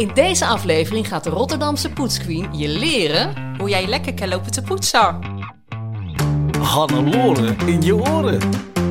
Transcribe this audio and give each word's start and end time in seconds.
In 0.00 0.10
deze 0.14 0.46
aflevering 0.46 1.08
gaat 1.08 1.24
de 1.24 1.30
Rotterdamse 1.30 1.90
poetsqueen 1.90 2.58
je 2.58 2.68
leren 2.68 3.56
hoe 3.58 3.68
jij 3.68 3.86
lekker 3.86 4.14
kan 4.14 4.28
lopen 4.28 4.52
te 4.52 4.62
poetsen. 4.62 5.18
Hannelore 6.58 7.54
in 7.66 7.82
je 7.82 7.94
oren. 7.94 8.40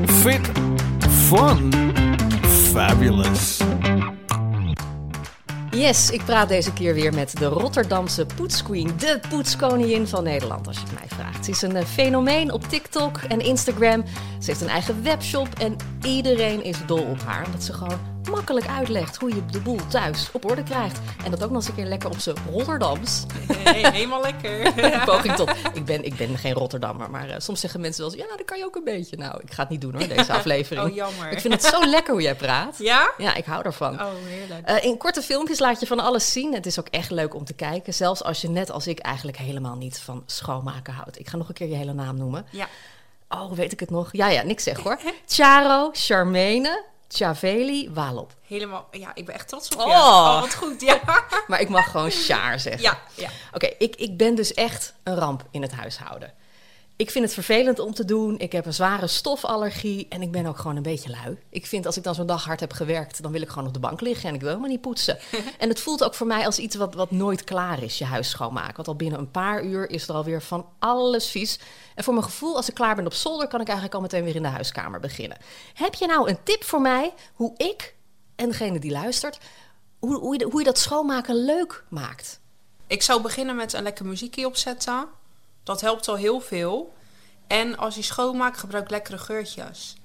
Fit, 0.06 0.52
fun, 1.10 1.74
fabulous. 2.42 3.58
Yes, 5.72 6.10
ik 6.10 6.26
praat 6.26 6.48
deze 6.50 6.74
keer 6.74 6.94
weer 6.94 7.14
met 7.14 7.38
de 7.38 7.46
Rotterdamse 7.46 8.26
poetsqueen, 8.36 8.92
de 8.98 9.20
poetskoningin 9.30 10.08
van 10.08 10.24
Nederland, 10.24 10.68
als 10.68 10.76
je 10.78 10.84
het 10.84 10.94
mij 10.94 11.08
vraagt. 11.08 11.46
Ze 11.46 11.52
is 11.52 11.62
een 11.62 11.76
eh, 11.76 11.86
fenomeen 11.86 12.52
op 12.52 12.64
TikTok 12.64 13.18
en 13.18 13.40
Instagram. 13.40 14.04
Ze 14.40 14.46
heeft 14.46 14.62
een 14.62 14.68
eigen 14.68 15.04
webshop 15.04 15.48
en 15.58 15.76
iedereen 16.02 16.64
is 16.64 16.78
dol 16.86 17.04
op 17.04 17.22
haar, 17.26 17.46
omdat 17.46 17.64
ze 17.64 17.74
gewoon 17.74 18.00
makkelijk 18.30 18.68
uitlegt 18.68 19.18
hoe 19.18 19.36
je 19.36 19.46
de 19.46 19.60
boel 19.60 19.80
thuis 19.88 20.30
op 20.32 20.46
orde 20.46 20.64
krijgt. 20.64 21.00
En 21.24 21.32
dat 21.32 21.44
ook 21.44 21.50
nog 21.50 21.58
eens 21.58 21.68
een 21.68 21.76
keer 21.76 21.86
lekker 21.86 22.10
op 22.10 22.20
z'n 22.20 22.36
Rotterdams. 22.52 23.26
Hey, 23.48 23.92
helemaal 23.92 24.22
lekker. 24.22 24.74
Poging 25.06 25.36
tot. 25.36 25.50
Ik 25.74 25.86
ben, 25.86 26.04
ik 26.04 26.16
ben 26.16 26.38
geen 26.38 26.54
Rotterdammer, 26.54 27.10
maar 27.10 27.28
uh, 27.28 27.36
soms 27.38 27.60
zeggen 27.60 27.80
mensen 27.82 28.04
wel 28.04 28.14
eens, 28.14 28.22
ja, 28.22 28.38
dat 28.38 28.46
kan 28.46 28.58
je 28.58 28.66
ook 28.66 28.76
een 28.76 28.84
beetje. 28.84 29.18
Nou, 29.18 29.42
ik 29.42 29.52
ga 29.54 29.62
het 29.62 29.72
niet 29.72 29.82
doen 29.82 29.94
hoor, 29.94 30.08
deze 30.08 30.34
aflevering. 30.40 30.90
Oh, 30.90 30.96
jammer. 30.96 31.32
Ik 31.32 31.40
vind 31.40 31.54
het 31.54 31.64
zo 31.64 31.86
lekker 31.86 32.14
hoe 32.14 32.22
jij 32.22 32.36
praat. 32.36 32.76
Ja? 32.78 33.12
Ja, 33.18 33.36
ik 33.36 33.46
hou 33.46 33.64
ervan. 33.64 33.94
Oh, 33.94 34.08
heerlijk. 34.26 34.70
Uh, 34.70 34.84
in 34.84 34.98
korte 34.98 35.22
filmpjes 35.22 35.60
laat 35.60 35.80
je 35.80 35.88
van 35.88 36.00
alles 36.00 36.32
zien. 36.32 36.54
Het 36.54 36.66
is 36.66 36.80
ook 36.80 36.88
echt 36.88 37.12
leuk 37.12 37.36
om 37.36 37.46
te 37.46 37.54
kijken. 37.54 37.94
Zelfs 37.94 38.24
als 38.24 38.42
je 38.42 38.50
net 38.50 38.72
als 38.72 38.88
ik 38.88 39.00
eigenlijk 39.00 39.38
helemaal 39.38 39.76
niet 39.76 40.00
van 40.00 40.24
schoonmaken 40.26 40.94
houdt. 40.94 41.20
Ik 41.20 41.28
ga 41.30 41.38
nog 41.38 41.48
een 41.48 41.54
keer 41.54 41.68
je 41.68 41.76
hele 41.76 41.94
naam 41.94 42.18
noemen. 42.18 42.46
Ja. 42.50 42.68
Oh, 43.30 43.52
weet 43.52 43.72
ik 43.72 43.80
het 43.80 43.90
nog? 43.90 44.10
Ja, 44.12 44.28
ja, 44.30 44.44
niks 44.44 44.64
zeg 44.64 44.78
hoor. 44.80 45.00
Charo, 45.28 45.90
Charmene, 45.94 46.84
Chaveli, 47.14 47.90
Walop. 47.94 48.34
Helemaal, 48.48 48.88
ja, 48.92 49.12
ik 49.14 49.26
ben 49.26 49.36
echt 49.36 49.48
trots 49.48 49.70
op 49.70 49.80
je. 49.80 49.88
Oh. 49.88 49.96
Oh, 49.96 50.40
wat 50.40 50.56
goed, 50.56 50.82
ja. 50.82 51.00
Maar 51.48 51.62
ik 51.62 51.70
mag 51.70 51.92
gewoon 51.92 52.12
Char 52.12 52.60
zeggen. 52.60 52.82
Ja, 52.82 53.00
ja. 53.14 53.30
Oké, 53.54 53.70
ik, 53.78 53.96
ik 53.96 54.18
ben 54.18 54.36
dus 54.36 54.54
echt 54.54 54.94
een 55.04 55.16
ramp 55.16 55.44
in 55.52 55.62
het 55.62 55.72
huishouden. 55.72 56.34
Ik 57.00 57.12
vind 57.12 57.26
het 57.26 57.34
vervelend 57.34 57.80
om 57.80 57.94
te 57.94 58.06
doen. 58.06 58.40
Ik 58.40 58.52
heb 58.52 58.66
een 58.66 58.74
zware 58.74 59.08
stofallergie 59.08 60.06
en 60.10 60.22
ik 60.22 60.32
ben 60.32 60.46
ook 60.46 60.58
gewoon 60.58 60.76
een 60.76 60.84
beetje 60.84 61.10
lui. 61.10 61.38
Ik 61.50 61.66
vind 61.66 61.86
als 61.86 61.98
ik 61.98 62.04
dan 62.04 62.16
zo'n 62.16 62.26
dag 62.26 62.46
hard 62.46 62.60
heb 62.60 62.74
gewerkt, 62.74 63.22
dan 63.22 63.32
wil 63.32 63.42
ik 63.42 63.50
gewoon 63.50 63.68
op 63.68 63.74
de 63.74 63.80
bank 63.80 64.02
liggen 64.02 64.30
en 64.30 64.36
ik 64.36 64.40
wil 64.40 64.50
helemaal 64.50 64.70
niet 64.70 64.82
poetsen. 64.82 65.18
en 65.60 65.70
het 65.70 65.80
voelt 65.80 66.04
ook 66.04 66.14
voor 66.14 66.28
mij 66.28 66.46
als 66.46 66.60
iets 66.60 66.76
wat, 66.76 66.94
wat 66.94 67.12
nooit 67.12 67.44
klaar 67.44 67.84
is, 67.84 67.98
je 67.98 68.06
huis 68.06 68.30
schoonmaken. 68.30 68.76
Want 68.76 68.88
al 68.88 68.96
binnen 68.96 69.20
een 69.20 69.32
paar 69.32 69.64
uur 69.64 69.90
is 69.90 70.08
er 70.08 70.16
alweer 70.16 70.42
van 70.42 70.66
alles 70.80 71.30
vies. 71.30 71.60
En 71.96 72.04
voor 72.04 72.14
mijn 72.14 72.26
gevoel, 72.26 72.56
als 72.56 72.70
ik 72.70 72.76
klaar 72.76 72.96
ben 72.96 73.06
op 73.06 73.14
zolder, 73.14 73.48
kan 73.48 73.62
ik 73.62 73.68
eigenlijk 73.68 73.96
al 73.96 74.02
meteen 74.02 74.24
weer 74.24 74.36
in 74.36 74.44
de 74.44 74.48
huiskamer 74.48 75.00
beginnen. 75.00 75.38
Heb 75.74 75.94
je 75.94 76.08
nou 76.08 76.30
een 76.30 76.44
tip 76.44 76.64
voor 76.64 76.82
mij 76.82 77.14
hoe 77.34 77.54
ik 77.58 77.96
en 78.36 78.50
degene 78.50 78.80
die 78.80 78.92
luistert, 78.92 79.40
hoe, 80.00 80.20
hoe, 80.20 80.40
je, 80.40 80.46
hoe 80.46 80.60
je 80.60 80.66
dat 80.66 80.78
schoonmaken 80.78 81.46
leuk 81.46 81.84
maakt? 81.90 82.40
Ik 82.88 83.02
zou 83.02 83.22
beginnen 83.22 83.56
met 83.56 83.74
een 83.74 83.84
lekker 83.84 84.06
muziekje 84.06 84.46
opzetten. 84.46 85.18
Dat 85.70 85.82
helpt 85.82 86.08
al 86.08 86.16
heel 86.16 86.40
veel. 86.40 86.94
En 87.48 87.78
als 87.78 87.96
je 87.96 88.02
schoonmaakt, 88.02 88.58
gebruik 88.58 88.90
lekkere 88.90 89.18
geurtjes. 89.18 89.96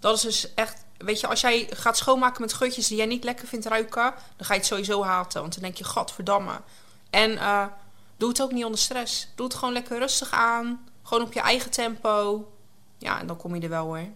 Dat 0.00 0.16
is 0.16 0.22
dus 0.22 0.54
echt... 0.54 0.84
Weet 0.96 1.20
je, 1.20 1.26
als 1.26 1.40
jij 1.40 1.66
gaat 1.70 1.96
schoonmaken 1.96 2.40
met 2.40 2.52
geurtjes 2.52 2.88
die 2.88 2.96
jij 2.96 3.06
niet 3.06 3.24
lekker 3.24 3.46
vindt 3.46 3.66
ruiken... 3.66 4.14
dan 4.36 4.46
ga 4.46 4.52
je 4.52 4.58
het 4.58 4.68
sowieso 4.68 5.04
haten. 5.04 5.40
Want 5.40 5.52
dan 5.52 5.62
denk 5.62 5.76
je, 5.76 5.84
gadverdamme. 5.84 6.60
En 7.10 7.30
uh, 7.30 7.66
doe 8.16 8.28
het 8.28 8.42
ook 8.42 8.52
niet 8.52 8.64
onder 8.64 8.80
stress. 8.80 9.28
Doe 9.34 9.46
het 9.46 9.54
gewoon 9.54 9.74
lekker 9.74 9.98
rustig 9.98 10.30
aan. 10.30 10.88
Gewoon 11.02 11.22
op 11.22 11.32
je 11.32 11.40
eigen 11.40 11.70
tempo. 11.70 12.46
Ja, 12.98 13.20
en 13.20 13.26
dan 13.26 13.36
kom 13.36 13.54
je 13.54 13.60
er 13.60 13.68
wel 13.68 13.84
hoor. 13.84 14.08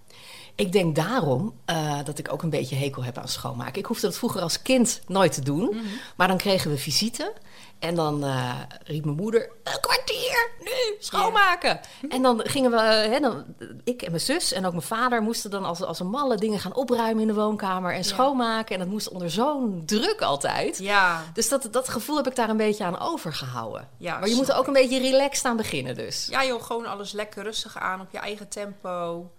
Ik 0.60 0.72
denk 0.72 0.94
daarom 0.94 1.54
uh, 1.71 1.98
dat 2.04 2.19
ik 2.19 2.32
ook 2.32 2.43
een 2.43 2.50
beetje 2.50 2.76
hekel 2.76 3.04
heb 3.04 3.19
aan 3.19 3.28
schoonmaken. 3.28 3.78
Ik 3.78 3.87
hoefde 3.87 4.06
dat 4.06 4.19
vroeger 4.19 4.41
als 4.41 4.62
kind 4.62 5.00
nooit 5.06 5.32
te 5.32 5.43
doen. 5.43 5.65
Mm 5.65 5.71
-hmm. 5.71 6.00
Maar 6.16 6.28
dan 6.28 6.37
kregen 6.37 6.71
we 6.71 6.78
visite. 6.78 7.32
En 7.78 7.94
dan 7.94 8.25
uh, 8.25 8.60
riep 8.84 9.04
mijn 9.04 9.16
moeder: 9.16 9.50
een 9.65 9.81
kwartier, 9.81 10.50
nu, 10.59 10.97
schoonmaken. 10.98 11.81
Yeah. 12.00 12.15
En 12.15 12.22
dan 12.22 12.41
gingen 12.44 12.71
we, 12.71 12.81
hè, 12.81 13.21
dan, 13.21 13.44
ik 13.84 14.03
en 14.03 14.10
mijn 14.10 14.22
zus 14.22 14.53
en 14.53 14.66
ook 14.66 14.72
mijn 14.72 14.84
vader 14.84 15.22
moesten 15.22 15.50
dan 15.50 15.65
als, 15.65 15.82
als 15.82 16.00
een 16.00 16.10
malle 16.10 16.37
dingen 16.37 16.60
gaan 16.60 16.75
opruimen 16.75 17.21
in 17.21 17.27
de 17.27 17.34
woonkamer 17.34 17.94
en 17.94 18.04
schoonmaken. 18.04 18.75
En 18.75 18.81
dat 18.81 18.88
moest 18.88 19.09
onder 19.09 19.31
zo'n 19.31 19.82
druk 19.87 20.21
altijd. 20.21 20.78
Ja. 20.78 21.22
Dus 21.32 21.48
dat, 21.48 21.69
dat 21.71 21.88
gevoel 21.88 22.16
heb 22.16 22.27
ik 22.27 22.37
daar 22.37 22.48
een 22.48 22.56
beetje 22.56 22.84
aan 22.84 23.00
overgehouden. 23.00 23.88
Ja, 23.97 24.19
maar 24.19 24.28
je 24.28 24.34
moet 24.34 24.48
er 24.48 24.56
ook 24.56 24.66
een 24.66 24.72
beetje 24.72 24.98
relaxed 24.98 25.44
aan 25.44 25.56
beginnen 25.56 25.94
dus. 25.94 26.27
Ja 26.31 26.44
joh, 26.44 26.62
gewoon 26.62 26.87
alles 26.87 27.12
lekker 27.12 27.42
rustig 27.42 27.78
aan 27.78 28.00
op 28.00 28.09
je 28.10 28.19
eigen 28.19 28.48
tempo. 28.48 29.31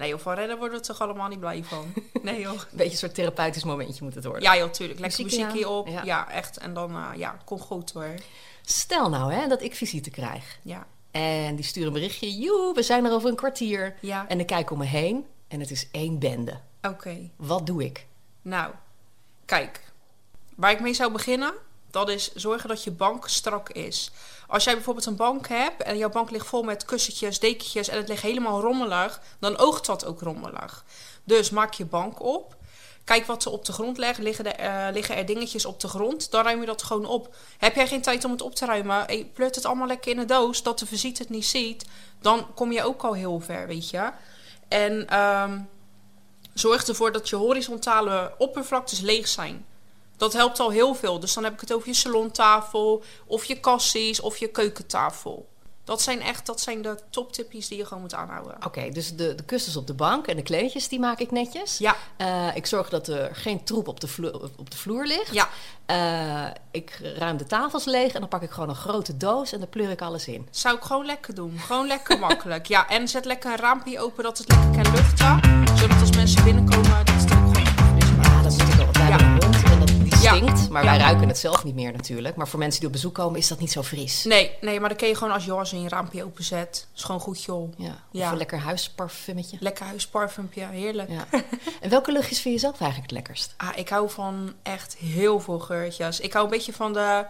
Nee 0.00 0.08
joh, 0.08 0.20
van 0.20 0.34
rennen 0.34 0.58
worden 0.58 0.78
we 0.78 0.86
toch 0.86 1.00
allemaal 1.00 1.28
niet 1.28 1.40
blij 1.40 1.64
van. 1.64 1.92
Nee 2.22 2.40
joh. 2.40 2.52
Een 2.52 2.66
beetje 2.70 2.90
een 2.90 2.96
soort 2.96 3.14
therapeutisch 3.14 3.64
momentje 3.64 4.04
moet 4.04 4.14
het 4.14 4.24
worden. 4.24 4.42
Ja 4.42 4.56
joh, 4.56 4.70
tuurlijk. 4.70 4.98
Lekker 4.98 5.22
muziekje, 5.22 5.46
muziekje 5.46 5.68
op. 5.68 5.88
Ja. 5.88 6.02
ja. 6.04 6.30
echt. 6.30 6.56
En 6.56 6.74
dan, 6.74 6.96
uh, 6.96 7.08
ja, 7.16 7.38
kom 7.44 7.58
goed 7.58 7.92
hoor. 7.92 8.14
Stel 8.62 9.08
nou 9.08 9.32
hè, 9.32 9.48
dat 9.48 9.62
ik 9.62 9.74
visite 9.74 10.10
krijg. 10.10 10.58
Ja. 10.62 10.86
En 11.10 11.56
die 11.56 11.64
sturen 11.64 11.88
een 11.88 11.94
berichtje. 11.94 12.38
Joe, 12.38 12.74
we 12.74 12.82
zijn 12.82 13.04
er 13.04 13.12
over 13.12 13.28
een 13.28 13.36
kwartier. 13.36 13.96
Ja. 14.00 14.28
En 14.28 14.40
ik 14.40 14.46
kijk 14.46 14.70
om 14.70 14.78
me 14.78 14.84
heen. 14.84 15.26
En 15.48 15.60
het 15.60 15.70
is 15.70 15.88
één 15.90 16.18
bende. 16.18 16.60
Oké. 16.82 16.88
Okay. 16.88 17.30
Wat 17.36 17.66
doe 17.66 17.84
ik? 17.84 18.06
Nou, 18.42 18.72
kijk. 19.44 19.80
Waar 20.54 20.70
ik 20.70 20.80
mee 20.80 20.94
zou 20.94 21.12
beginnen... 21.12 21.52
dat 21.90 22.08
is 22.08 22.34
zorgen 22.34 22.68
dat 22.68 22.84
je 22.84 22.90
bank 22.90 23.28
strak 23.28 23.68
is. 23.68 24.10
Als 24.46 24.64
jij 24.64 24.74
bijvoorbeeld 24.74 25.06
een 25.06 25.16
bank 25.16 25.48
hebt 25.48 25.82
en 25.82 25.96
jouw 25.96 26.08
bank 26.08 26.30
ligt 26.30 26.46
vol 26.46 26.62
met 26.62 26.84
kussentjes, 26.84 27.38
dekentjes 27.38 27.88
en 27.88 27.96
het 27.96 28.08
ligt 28.08 28.22
helemaal 28.22 28.60
rommelig, 28.60 29.20
dan 29.38 29.58
oogt 29.58 29.86
dat 29.86 30.04
ook 30.04 30.20
rommelig. 30.20 30.84
Dus 31.24 31.50
maak 31.50 31.72
je 31.72 31.84
bank 31.84 32.22
op. 32.22 32.58
Kijk 33.04 33.26
wat 33.26 33.44
er 33.44 33.50
op 33.50 33.64
de 33.64 33.72
grond 33.72 33.98
ligt. 33.98 34.18
Liggen 34.18 34.60
uh, 34.60 34.86
liggen 34.92 35.16
er 35.16 35.26
dingetjes 35.26 35.64
op 35.64 35.80
de 35.80 35.88
grond? 35.88 36.30
Dan 36.30 36.44
ruim 36.44 36.60
je 36.60 36.66
dat 36.66 36.82
gewoon 36.82 37.06
op. 37.06 37.34
Heb 37.58 37.74
jij 37.74 37.86
geen 37.86 38.02
tijd 38.02 38.24
om 38.24 38.30
het 38.30 38.42
op 38.42 38.54
te 38.54 38.66
ruimen? 38.66 39.08
En 39.08 39.16
je 39.16 39.24
pleurt 39.24 39.54
het 39.54 39.64
allemaal 39.64 39.86
lekker 39.86 40.10
in 40.10 40.18
een 40.18 40.26
doos, 40.26 40.62
dat 40.62 40.78
de 40.78 40.86
visite 40.86 41.22
het 41.22 41.30
niet 41.30 41.46
ziet. 41.46 41.84
Dan 42.20 42.54
kom 42.54 42.72
je 42.72 42.82
ook 42.82 43.02
al 43.02 43.12
heel 43.12 43.40
ver, 43.40 43.66
weet 43.66 43.90
je. 43.90 44.10
En 44.68 45.18
um, 45.20 45.68
zorg 46.54 46.86
ervoor 46.86 47.12
dat 47.12 47.28
je 47.28 47.36
horizontale 47.36 48.34
oppervlaktes 48.38 49.00
leeg 49.00 49.28
zijn. 49.28 49.66
Dat 50.20 50.32
helpt 50.32 50.60
al 50.60 50.70
heel 50.70 50.94
veel. 50.94 51.20
Dus 51.20 51.34
dan 51.34 51.44
heb 51.44 51.52
ik 51.52 51.60
het 51.60 51.72
over 51.72 51.88
je 51.88 51.94
salontafel, 51.94 53.02
of 53.26 53.44
je 53.44 53.60
kassies, 53.60 54.20
of 54.20 54.36
je 54.36 54.48
keukentafel. 54.48 55.48
Dat 55.84 56.02
zijn 56.02 56.22
echt 56.22 56.46
dat 56.46 56.60
zijn 56.60 56.82
de 56.82 56.98
toptipjes 57.10 57.68
die 57.68 57.78
je 57.78 57.84
gewoon 57.84 58.02
moet 58.02 58.14
aanhouden. 58.14 58.56
Oké, 58.56 58.66
okay, 58.66 58.90
dus 58.90 59.16
de, 59.16 59.34
de 59.34 59.42
kussens 59.42 59.76
op 59.76 59.86
de 59.86 59.94
bank 59.94 60.26
en 60.26 60.36
de 60.36 60.42
kleedjes, 60.42 60.88
die 60.88 61.00
maak 61.00 61.18
ik 61.18 61.30
netjes. 61.30 61.78
Ja. 61.78 61.96
Uh, 62.18 62.56
ik 62.56 62.66
zorg 62.66 62.88
dat 62.88 63.08
er 63.08 63.34
geen 63.34 63.64
troep 63.64 63.88
op 63.88 64.00
de 64.00 64.08
vloer, 64.08 64.50
op 64.56 64.70
de 64.70 64.76
vloer 64.76 65.06
ligt. 65.06 65.32
Ja. 65.32 65.48
Uh, 65.86 66.50
ik 66.70 67.00
ruim 67.16 67.36
de 67.36 67.46
tafels 67.46 67.84
leeg 67.84 68.12
en 68.12 68.20
dan 68.20 68.28
pak 68.28 68.42
ik 68.42 68.50
gewoon 68.50 68.68
een 68.68 68.74
grote 68.74 69.16
doos 69.16 69.52
en 69.52 69.58
dan 69.58 69.68
pleur 69.68 69.90
ik 69.90 70.02
alles 70.02 70.26
in. 70.26 70.48
Zou 70.50 70.76
ik 70.76 70.82
gewoon 70.82 71.06
lekker 71.06 71.34
doen. 71.34 71.58
Gewoon 71.58 71.86
lekker 71.86 72.18
makkelijk. 72.18 72.66
Ja, 72.66 72.88
en 72.88 73.08
zet 73.08 73.24
lekker 73.24 73.50
een 73.50 73.58
raampje 73.58 74.00
open 74.00 74.24
dat 74.24 74.38
het 74.38 74.48
lekker 74.48 74.82
kan 74.82 74.92
luchten. 74.92 75.40
Zodat 75.78 76.00
als 76.00 76.16
mensen 76.16 76.44
binnenkomen, 76.44 77.04
dat 77.04 77.14
het 77.14 77.39
stinkt. 80.20 80.60
Ja. 80.60 80.68
Maar 80.70 80.84
wij 80.84 80.98
ruiken 80.98 81.28
het 81.28 81.38
zelf 81.38 81.64
niet 81.64 81.74
meer 81.74 81.92
natuurlijk. 81.92 82.36
Maar 82.36 82.48
voor 82.48 82.58
mensen 82.58 82.78
die 82.78 82.88
op 82.88 82.94
bezoek 82.94 83.14
komen 83.14 83.38
is 83.38 83.48
dat 83.48 83.58
niet 83.58 83.72
zo 83.72 83.82
fris. 83.82 84.24
Nee, 84.24 84.56
nee 84.60 84.80
maar 84.80 84.88
dan 84.88 84.98
kun 84.98 85.08
je 85.08 85.14
gewoon 85.14 85.32
als 85.32 85.44
je 85.44 85.52
als 85.52 85.70
je 85.70 85.76
een 85.76 85.88
raampje 85.88 86.24
openzet. 86.24 86.86
is 86.94 87.02
gewoon 87.02 87.20
goed 87.20 87.42
joh. 87.42 87.72
Ja. 87.76 87.96
Of 88.12 88.30
een 88.30 88.36
lekker 88.36 88.58
huisparfummetje. 88.58 89.56
Lekker 89.60 89.84
huisparfumpje, 89.84 90.66
heerlijk. 90.66 91.10
En 91.80 91.90
welke 91.90 92.12
luchtjes 92.12 92.40
vind 92.40 92.54
je 92.54 92.60
zelf 92.60 92.80
eigenlijk 92.80 93.10
het 93.10 93.20
lekkerst? 93.20 93.54
Ah, 93.56 93.68
ik 93.74 93.88
hou 93.88 94.10
van 94.10 94.52
echt 94.62 94.96
heel 94.96 95.40
veel 95.40 95.58
geurtjes. 95.58 96.20
Ik 96.20 96.32
hou 96.32 96.44
een 96.44 96.50
beetje 96.50 96.72
van 96.72 96.92
de 96.92 97.24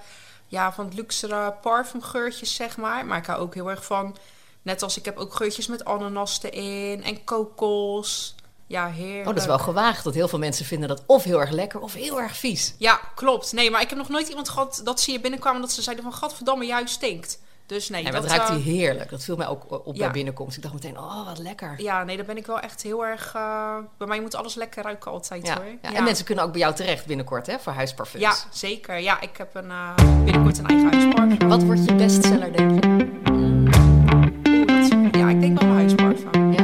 ja, 0.46 0.72
van 0.72 0.92
luxere 0.94 1.54
parfumgeurtjes, 1.62 2.54
zeg 2.54 2.76
maar. 2.76 3.06
Maar 3.06 3.18
ik 3.18 3.26
hou 3.26 3.40
ook 3.40 3.54
heel 3.54 3.70
erg 3.70 3.84
van 3.84 4.16
Net 4.62 4.82
als 4.82 4.96
ik 4.96 5.04
heb 5.04 5.16
ook 5.16 5.34
geurtjes 5.34 5.66
met 5.66 5.84
ananas 5.84 6.42
erin 6.42 7.04
en 7.04 7.24
kokos. 7.24 8.34
Ja, 8.70 8.86
heerlijk. 8.86 9.18
Oh, 9.28 9.34
dat 9.34 9.36
is 9.42 9.46
wel 9.46 9.58
gewaagd. 9.58 10.04
Dat 10.04 10.14
heel 10.14 10.28
veel 10.28 10.38
mensen 10.38 10.64
vinden 10.64 10.88
dat 10.88 11.02
of 11.06 11.24
heel 11.24 11.40
erg 11.40 11.50
lekker 11.50 11.80
of 11.80 11.94
heel 11.94 12.20
erg 12.20 12.36
vies. 12.36 12.74
Ja, 12.78 13.00
klopt. 13.14 13.52
Nee, 13.52 13.70
maar 13.70 13.80
ik 13.80 13.88
heb 13.88 13.98
nog 13.98 14.08
nooit 14.08 14.28
iemand 14.28 14.48
gehad 14.48 14.80
dat 14.84 15.00
ze 15.00 15.10
hier 15.10 15.20
binnenkwamen 15.20 15.60
dat 15.60 15.72
ze 15.72 15.82
zeiden 15.82 16.04
van... 16.04 16.12
Gadverdamme, 16.14 16.64
juist 16.66 16.94
stinkt. 16.94 17.38
Dus 17.66 17.88
nee, 17.88 18.04
En 18.04 18.12
dat, 18.12 18.24
ruikt 18.24 18.48
eh, 18.48 18.54
die 18.54 18.62
heerlijk. 18.76 19.10
Dat 19.10 19.24
viel 19.24 19.36
mij 19.36 19.46
ook 19.46 19.86
op 19.86 19.94
ja. 19.94 20.00
bij 20.04 20.10
binnenkomst. 20.10 20.56
Ik 20.56 20.62
dacht 20.62 20.74
meteen, 20.74 20.98
oh, 20.98 21.26
wat 21.26 21.38
lekker. 21.38 21.74
Ja, 21.82 22.04
nee, 22.04 22.16
daar 22.16 22.26
ben 22.26 22.36
ik 22.36 22.46
wel 22.46 22.60
echt 22.60 22.82
heel 22.82 23.06
erg... 23.06 23.32
eh, 23.34 23.76
bij 23.98 24.06
mij 24.06 24.20
moet 24.20 24.34
alles 24.34 24.54
lekker 24.54 24.82
ruiken 24.82 25.10
altijd, 25.10 25.46
Ja, 25.46 25.54
hoor. 25.54 25.64
ja. 25.82 25.94
En 25.94 26.04
mensen 26.04 26.24
kunnen 26.24 26.44
ook 26.44 26.50
bij 26.52 26.60
jou 26.60 26.74
terecht 26.74 27.06
binnenkort, 27.06 27.46
hè, 27.46 27.58
voor 27.58 27.72
huisparfums. 27.72 28.22
Ja, 28.22 28.34
zeker. 28.52 28.98
Ja, 28.98 29.20
ik 29.20 29.36
heb 29.36 29.54
een, 29.54 29.70
eh, 29.70 29.94
binnenkort 30.24 30.58
een 30.58 30.66
eigen 30.66 30.90
huisparfum. 30.92 31.48
Wat 31.48 31.62
wordt 31.62 31.84
je 31.84 31.94
bestseller, 31.94 32.52
denk 32.52 32.84
je? 32.84 33.08
Oeh, 33.30 34.66
dat- 34.66 35.14
ja, 35.20 35.28
ik 35.28 35.40
denk 35.40 35.60
wel 35.60 35.68
mijn 35.68 35.80
huisparfum. 35.80 36.59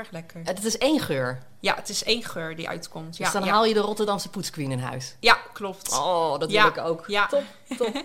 Erg 0.00 0.10
lekker. 0.10 0.40
Het 0.44 0.64
is 0.64 0.78
één 0.78 1.00
geur. 1.00 1.42
Ja, 1.60 1.74
het 1.74 1.88
is 1.88 2.04
één 2.04 2.22
geur 2.22 2.56
die 2.56 2.68
uitkomt. 2.68 3.16
Ja, 3.16 3.24
dus 3.24 3.32
dan 3.32 3.44
ja. 3.44 3.50
haal 3.50 3.64
je 3.64 3.74
de 3.74 3.80
Rotterdamse 3.80 4.28
poetsqueen 4.28 4.70
in 4.70 4.78
huis. 4.78 5.16
ja 5.20 5.38
klopt. 5.52 5.92
Oh, 5.92 6.38
dat 6.38 6.50
wil 6.50 6.66
ik 6.66 6.78
ook. 6.78 7.04
ja. 7.06 7.26
Top, 7.26 7.44
top. 7.78 8.04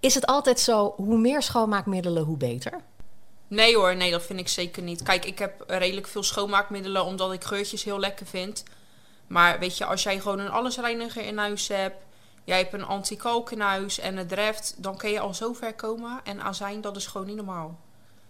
Is 0.00 0.14
het 0.14 0.26
altijd 0.26 0.60
zo, 0.60 0.92
hoe 0.96 1.18
meer 1.18 1.42
schoonmaakmiddelen, 1.42 2.22
hoe 2.22 2.36
beter? 2.36 2.80
Nee 3.48 3.76
hoor, 3.76 3.96
nee, 3.96 4.10
dat 4.10 4.22
vind 4.22 4.38
ik 4.38 4.48
zeker 4.48 4.82
niet. 4.82 5.02
Kijk, 5.02 5.24
ik 5.24 5.38
heb 5.38 5.64
redelijk 5.66 6.06
veel 6.06 6.22
schoonmaakmiddelen 6.22 7.04
omdat 7.04 7.32
ik 7.32 7.44
geurtjes 7.44 7.84
heel 7.84 7.98
lekker 7.98 8.26
vind. 8.26 8.62
Maar 9.26 9.58
weet 9.58 9.78
je, 9.78 9.84
als 9.84 10.02
jij 10.02 10.20
gewoon 10.20 10.38
een 10.38 10.50
allesreiniger 10.50 11.22
in 11.22 11.38
huis 11.38 11.68
hebt, 11.68 12.04
jij 12.44 12.58
hebt 12.58 12.72
een 12.72 12.84
anti-kalk 12.84 13.50
in 13.50 13.60
huis 13.60 13.98
en 13.98 14.16
het 14.16 14.28
dreft, 14.28 14.74
dan 14.78 14.96
kun 14.96 15.10
je 15.10 15.20
al 15.20 15.34
zo 15.34 15.52
ver 15.52 15.74
komen. 15.74 16.20
En 16.24 16.42
azijn, 16.42 16.80
dat 16.80 16.96
is 16.96 17.06
gewoon 17.06 17.26
niet 17.26 17.36
normaal. 17.36 17.78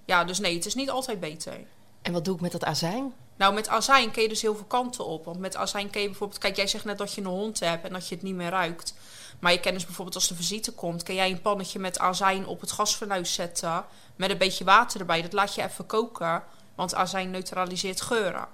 Ja, 0.05 0.25
dus 0.25 0.39
nee, 0.39 0.55
het 0.55 0.67
is 0.67 0.75
niet 0.75 0.91
altijd 0.91 1.21
beter. 1.21 1.61
En 2.07 2.13
wat 2.13 2.25
doe 2.25 2.35
ik 2.35 2.41
met 2.41 2.53
dat 2.53 2.65
azijn? 2.65 3.15
Nou, 3.37 3.55
met 3.55 3.69
azijn 3.69 4.11
kun 4.11 4.23
je 4.23 4.29
dus 4.29 4.43
heel 4.43 4.55
veel 4.55 4.65
kanten 4.65 5.07
op. 5.07 5.25
Want 5.25 5.39
met 5.39 5.57
azijn 5.57 5.91
kun 5.91 6.01
je 6.01 6.07
bijvoorbeeld... 6.07 6.41
Kijk, 6.41 6.57
jij 6.57 6.67
zegt 6.67 6.85
net 6.85 6.99
dat 6.99 7.13
je 7.13 7.21
een 7.21 7.27
hond 7.27 7.61
hebt 7.61 7.85
en 7.85 7.93
dat 7.93 8.09
je 8.09 8.15
het 8.15 8.25
niet 8.25 8.35
meer 8.35 8.51
ruikt. 8.51 8.95
Maar 9.39 9.53
je 9.53 9.61
kan 9.61 9.73
dus 9.73 9.85
bijvoorbeeld 9.85 10.17
als 10.17 10.29
de 10.29 10.35
visite 10.35 10.73
komt... 10.73 11.03
kun 11.03 11.15
jij 11.15 11.31
een 11.31 11.41
pannetje 11.41 11.79
met 11.79 11.99
azijn 11.99 12.47
op 12.47 12.61
het 12.61 12.73
gasfornuis 12.73 13.35
zetten... 13.35 13.85
met 14.17 14.31
een 14.31 14.39
beetje 14.39 14.65
water 14.65 15.01
erbij. 15.01 15.23
Dat 15.23 15.33
laat 15.33 15.55
je 15.55 15.63
even 15.63 15.87
koken, 15.87 16.43
want 16.75 16.95
azijn 16.95 17.31
neutraliseert 17.31 18.01
geuren. 18.01 18.47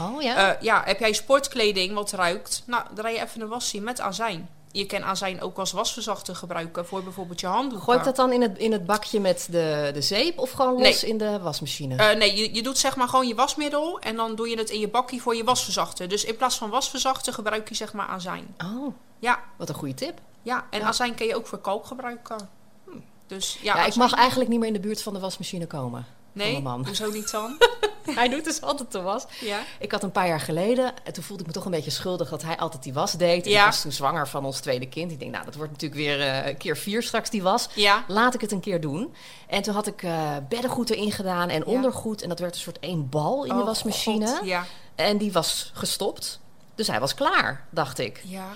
Oh 0.00 0.22
ja? 0.22 0.54
Eh, 0.54 0.62
ja, 0.62 0.82
heb 0.84 0.98
jij 0.98 1.12
sportkleding 1.12 1.94
wat 1.94 2.12
ruikt? 2.12 2.62
Nou, 2.66 2.84
draai 2.94 3.14
je 3.14 3.22
even 3.22 3.40
een 3.40 3.48
wassie 3.48 3.80
met 3.80 4.00
azijn. 4.00 4.48
Je 4.76 4.86
kan 4.86 5.04
azijn 5.04 5.40
ook 5.40 5.58
als 5.58 5.72
wasverzachter 5.72 6.36
gebruiken 6.36 6.86
voor 6.86 7.02
bijvoorbeeld 7.02 7.40
je 7.40 7.46
handdoeken. 7.46 7.82
Gooi 7.82 7.98
ik 7.98 8.04
dat 8.04 8.16
dan 8.16 8.32
in 8.32 8.42
het, 8.42 8.58
in 8.58 8.72
het 8.72 8.86
bakje 8.86 9.20
met 9.20 9.46
de, 9.50 9.90
de 9.94 10.00
zeep 10.02 10.38
of 10.38 10.50
gewoon 10.50 10.72
los 10.82 11.02
Nee. 11.02 11.10
in 11.10 11.18
de 11.18 11.38
wasmachine? 11.40 11.96
Eh, 11.96 12.16
nee, 12.18 12.36
je, 12.36 12.54
je 12.54 12.62
doet 12.62 12.78
zeg 12.78 12.96
maar 12.96 13.08
gewoon 13.08 13.26
je 13.28 13.34
wasmiddel 13.34 13.98
en 14.00 14.16
dan 14.16 14.34
doe 14.34 14.48
je 14.48 14.56
het 14.58 14.70
in 14.70 14.80
je 14.80 14.88
bakje 14.88 15.20
voor 15.20 15.36
je 15.36 15.44
wasverzachter. 15.44 16.08
Dus 16.08 16.24
in 16.24 16.36
plaats 16.36 16.56
van 16.58 16.70
wasverzachter 16.70 17.32
gebruik 17.32 17.68
je 17.68 17.74
zeg 17.74 17.92
maar 17.92 18.06
azijn. 18.06 18.54
oh, 18.64 18.94
Ja, 19.18 19.40
wat 19.56 19.68
een 19.68 19.74
goede 19.74 19.94
tip. 19.94 20.20
ja. 20.42 20.66
en 20.70 20.80
Ja. 20.80 20.86
azijn 20.86 21.14
kun 21.14 21.26
je 21.26 21.36
ook 21.36 21.46
voor 21.46 21.58
kalk 21.58 21.86
gebruiken. 21.86 22.48
Dus 23.26 23.58
ja, 23.62 23.76
Ja, 23.76 23.84
ik 23.86 23.94
mag 23.94 24.12
eigenlijk 24.14 24.50
niet 24.50 24.58
meer 24.58 24.68
in 24.68 24.74
de 24.74 24.80
buurt 24.80 25.02
van 25.02 25.12
de 25.12 25.18
wasmachine 25.20 25.66
komen. 25.66 26.06
Nee, 26.34 26.52
van 26.52 26.62
mijn 26.62 26.76
man. 26.76 26.86
hoezo 26.86 27.10
niet 27.10 27.30
dan? 27.30 27.56
Hij 28.14 28.28
doet 28.28 28.44
dus 28.44 28.60
altijd 28.60 28.92
de 28.92 29.00
was. 29.00 29.24
ja. 29.40 29.60
Ik 29.78 29.92
had 29.92 30.02
een 30.02 30.10
paar 30.12 30.26
jaar 30.26 30.40
geleden, 30.40 30.92
en 31.04 31.12
toen 31.12 31.22
voelde 31.22 31.42
ik 31.42 31.48
me 31.48 31.54
toch 31.54 31.64
een 31.64 31.70
beetje 31.70 31.90
schuldig 31.90 32.28
dat 32.28 32.42
hij 32.42 32.56
altijd 32.56 32.82
die 32.82 32.92
was 32.92 33.12
deed. 33.12 33.44
En 33.44 33.50
Ja. 33.50 33.58
Ik 33.60 33.64
was 33.66 33.80
toen 33.82 33.92
zwanger 33.92 34.28
van 34.28 34.44
ons 34.44 34.60
tweede 34.60 34.88
kind. 34.88 35.10
Ik 35.12 35.18
denk, 35.18 35.30
nou, 35.30 35.44
dat 35.44 35.54
wordt 35.54 35.70
natuurlijk 35.72 36.00
weer 36.00 36.20
eh, 36.20 36.56
keer 36.58 36.76
vier 36.76 37.02
straks 37.02 37.30
die 37.30 37.42
was. 37.42 37.68
Ja. 37.74 38.04
Laat 38.08 38.34
ik 38.34 38.40
het 38.40 38.52
een 38.52 38.60
keer 38.60 38.80
doen. 38.80 39.14
En 39.48 39.62
toen 39.62 39.74
had 39.74 39.86
ik 39.86 40.02
eh, 40.02 40.36
beddengoed 40.48 40.90
erin 40.90 41.12
gedaan 41.12 41.48
en 41.48 41.64
ondergoed. 41.66 42.22
En 42.22 42.28
dat 42.28 42.38
werd 42.38 42.54
een 42.54 42.60
soort 42.60 42.78
één 42.78 43.08
bal 43.08 43.44
in 43.44 43.54
de 43.54 43.60
Oh, 43.60 43.66
wasmachine. 43.66 44.26
God. 44.26 44.48
En 44.94 45.18
die 45.18 45.32
was 45.32 45.70
gestopt. 45.74 46.40
Dus 46.74 46.86
hij 46.86 47.00
was 47.00 47.14
klaar, 47.14 47.66
dacht 47.70 47.98
ik. 47.98 48.20
Ja. 48.24 48.46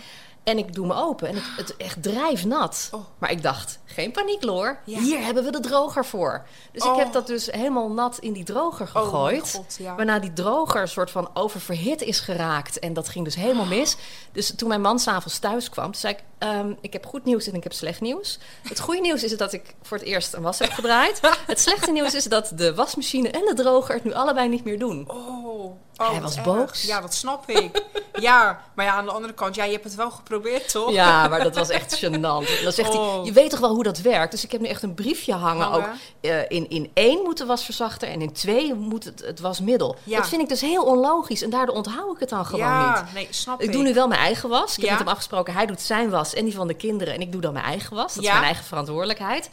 En 0.49 0.59
ik 0.59 0.75
doe 0.75 0.87
me 0.87 0.95
open 0.95 1.29
en 1.29 1.35
het, 1.35 1.45
het 1.57 1.77
echt 1.77 2.03
drijfnat. 2.03 2.89
Oh. 2.95 3.01
Maar 3.19 3.31
ik 3.31 3.43
dacht, 3.43 3.79
geen 3.85 4.13
paniek 4.13 4.45
Loor. 4.45 4.79
Ja. 4.85 4.99
Hier 5.01 5.25
hebben 5.25 5.45
we 5.45 5.51
de 5.51 5.61
droger 5.61 6.05
voor. 6.05 6.47
Dus 6.73 6.85
ik 6.85 6.91
Oh. 6.91 6.97
heb 6.97 7.13
dat 7.13 7.27
dus 7.27 7.47
helemaal 7.47 7.91
nat 7.91 8.19
in 8.19 8.33
die 8.33 8.45
droger 8.45 8.91
Oh, 8.95 9.03
gegooid. 9.03 9.51
God, 9.55 9.77
ja. 9.79 9.95
Waarna 9.95 10.19
die 10.19 10.33
droger 10.33 10.81
een 10.81 10.89
soort 10.89 11.11
van 11.11 11.31
oververhit 11.35 12.03
is 12.03 12.21
geraakt. 12.21 12.79
En 12.79 12.93
dat 12.93 13.09
ging 13.09 13.25
dus 13.25 13.35
helemaal 13.35 13.65
mis. 13.67 13.97
Dus 14.33 14.53
toen 14.57 14.69
mijn 14.69 14.81
man 14.81 14.99
s'avonds 14.99 15.39
thuis 15.39 15.69
kwam, 15.71 15.95
zei 15.95 16.13
ik... 16.15 16.23
ehm, 16.39 16.73
ik 16.81 16.93
heb 16.93 17.07
goed 17.07 17.25
nieuws 17.25 17.47
en 17.47 17.55
ik 17.55 17.63
heb 17.63 17.73
slecht 17.73 18.01
nieuws. 18.01 18.39
Het 18.63 18.81
goede 18.81 19.01
nieuws 19.01 19.23
is 19.25 19.37
dat 19.37 19.53
ik 19.53 19.75
voor 19.83 19.97
het 19.97 20.07
eerst 20.07 20.33
een 20.35 20.43
was 20.43 20.59
heb 20.59 20.71
gedraaid. 20.71 21.21
Het 21.47 21.61
slechte 21.61 21.91
nieuws 21.91 22.15
is 22.15 22.25
dat 22.25 22.53
de 22.55 22.75
wasmachine 22.75 23.29
en 23.31 23.45
de 23.45 23.55
droger 23.63 23.95
het 23.95 24.05
nu 24.05 24.13
allebei 24.13 24.49
niet 24.49 24.65
meer 24.65 24.79
doen. 24.79 25.05
Oh, 25.11 25.73
oh, 25.99 26.11
Hij 26.11 26.21
wat 26.21 26.35
was 26.35 26.45
boos. 26.45 26.83
Ja, 26.83 27.01
dat 27.01 27.15
snap 27.15 27.49
ik. 27.49 27.83
ja, 28.21 28.61
maar 28.75 28.85
ja, 28.85 28.93
aan 28.93 29.05
de 29.05 29.11
andere 29.11 29.33
kant, 29.33 29.55
ja, 29.55 29.65
je 29.65 29.73
hebt 29.73 29.85
het 29.85 29.95
wel 29.95 30.11
geprobeerd, 30.11 30.71
toch? 30.71 30.91
Ja, 30.93 31.29
maar 31.29 31.43
dat 31.43 31.55
was 31.57 31.69
echt 31.69 32.05
gênant. 32.05 32.63
Dan 32.63 32.73
zegt 32.73 32.89
hij, 32.89 32.97
Oh. 32.99 33.25
je 33.25 33.33
weet 33.33 33.51
toch 33.51 33.61
wel 33.61 33.75
hoe 33.75 33.83
dat 33.83 33.99
werkt? 33.99 34.31
Dus 34.31 34.45
ik 34.45 34.53
heb 34.53 34.61
nu 34.61 34.67
echt 34.67 34.83
een 34.83 34.95
briefje 34.95 35.33
hangen. 35.35 35.67
Hangen. 35.67 35.79
Ook, 35.89 35.95
eh, 36.21 36.41
in, 36.49 36.69
in 36.71 36.91
één 36.95 37.23
moet 37.23 37.39
de 37.39 37.47
wasverzachter 37.47 38.09
en 38.09 38.21
in 38.23 38.33
twee 38.33 38.75
moet 38.75 39.05
het, 39.05 39.23
het 39.25 39.41
wasmiddel. 39.41 39.97
Ja. 40.05 40.17
Dat 40.19 40.29
vind 40.29 40.43
ik 40.43 40.49
dus 40.49 40.61
heel 40.61 40.85
onlogisch. 40.85 41.43
En 41.43 41.51
daardoor 41.51 41.75
onthoud 41.75 42.15
ik 42.15 42.21
het 42.21 42.29
dan 42.29 42.47
gewoon 42.47 42.67
ja, 42.67 43.03
niet. 43.03 43.15
nee, 43.15 43.27
snap 43.31 43.61
ik. 43.61 43.67
Ik 43.67 43.73
doe 43.73 43.83
nu 43.83 43.95
wel 43.95 44.09
mijn 44.09 44.21
eigen 44.21 44.49
was. 44.49 44.77
Ik 44.77 44.83
Ja. 44.83 44.89
heb 44.89 44.91
met 44.91 44.99
hem 44.99 45.09
afgesproken, 45.09 45.53
hij 45.55 45.67
doet 45.67 45.81
zijn 45.81 46.11
was 46.11 46.35
en 46.35 46.45
die 46.45 46.55
van 46.55 46.67
de 46.67 46.75
kinderen. 46.75 47.15
En 47.15 47.21
ik 47.21 47.33
doe 47.33 47.41
dan 47.41 47.53
mijn 47.53 47.65
eigen 47.65 47.97
was. 47.97 48.15
Dat 48.15 48.25
is 48.25 48.31
mijn 48.31 48.43
eigen 48.43 48.65
verantwoordelijkheid. 48.65 49.51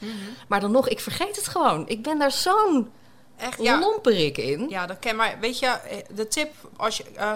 Maar 0.48 0.59
dan 0.59 0.71
nog, 0.71 0.88
ik 0.88 1.00
vergeet 1.00 1.36
het 1.36 1.48
gewoon. 1.48 1.88
Ik 1.88 2.03
ben 2.03 2.19
daar 2.19 2.31
zo'n 2.31 2.89
Echt, 3.38 3.62
ja. 3.62 3.80
lomperik 3.80 4.38
in. 4.38 4.70
Ja, 4.70 4.86
dat 4.86 5.00
ken 5.00 5.16
maar. 5.16 5.38
Weet 5.40 5.60
je, 5.60 5.66
eh, 5.68 5.98
de 6.16 6.28
tip, 6.28 6.54
als 6.78 6.98
je, 6.98 7.04
eh, 7.16 7.34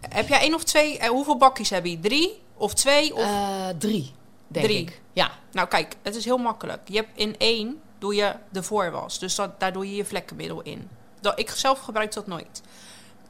heb 0.00 0.28
jij 0.28 0.40
één 0.40 0.54
of 0.54 0.64
twee, 0.64 0.98
eh, 0.98 1.08
hoeveel 1.08 1.36
bakjes 1.36 1.70
heb 1.70 1.84
je? 1.86 2.00
Drie 2.00 2.40
of 2.56 2.74
twee? 2.74 3.14
Of, 3.14 3.20
Eh, 3.22 3.68
drie, 3.78 4.12
denk 4.48 4.64
Drie. 4.66 4.78
ik. 4.80 5.00
Ja. 5.12 5.30
Nou 5.52 5.68
kijk, 5.68 5.94
het 6.02 6.14
is 6.16 6.24
heel 6.24 6.38
makkelijk. 6.38 6.80
Je 6.84 6.96
hebt 6.96 7.10
in 7.14 7.34
één 7.38 7.80
doe 7.98 8.14
je 8.14 8.34
de 8.50 8.62
voorwas. 8.62 9.18
Dus 9.18 9.34
dat, 9.34 9.60
daar 9.60 9.72
doe 9.72 9.88
je 9.88 9.96
je 9.96 10.04
vlekkenmiddel 10.04 10.60
in. 10.62 10.88
Dat, 11.20 11.38
ik 11.38 11.50
zelf 11.50 11.78
gebruik 11.80 12.12
dat 12.12 12.26
nooit. 12.26 12.62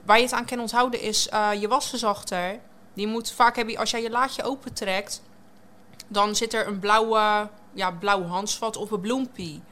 Waar 0.04 0.16
je 0.16 0.22
het 0.22 0.32
aan 0.32 0.44
kan 0.44 0.60
onthouden 0.60 1.00
is 1.00 1.28
je 1.60 1.66
wasverzachter. 1.68 2.58
Die 2.94 3.06
moet 3.06 3.32
vaak 3.32 3.56
hebben, 3.56 3.76
als 3.76 3.90
jij 3.90 4.02
je 4.02 4.10
laadje 4.10 4.42
opentrekt, 4.42 5.22
dan 6.08 6.36
zit 6.36 6.54
er 6.54 6.66
een 6.66 6.78
blauwe, 6.78 7.48
ja, 7.72 7.90
blauw 7.90 8.22
handsvat 8.26 8.76
of 8.76 8.90
een 8.90 9.00
bloempie. 9.00 9.62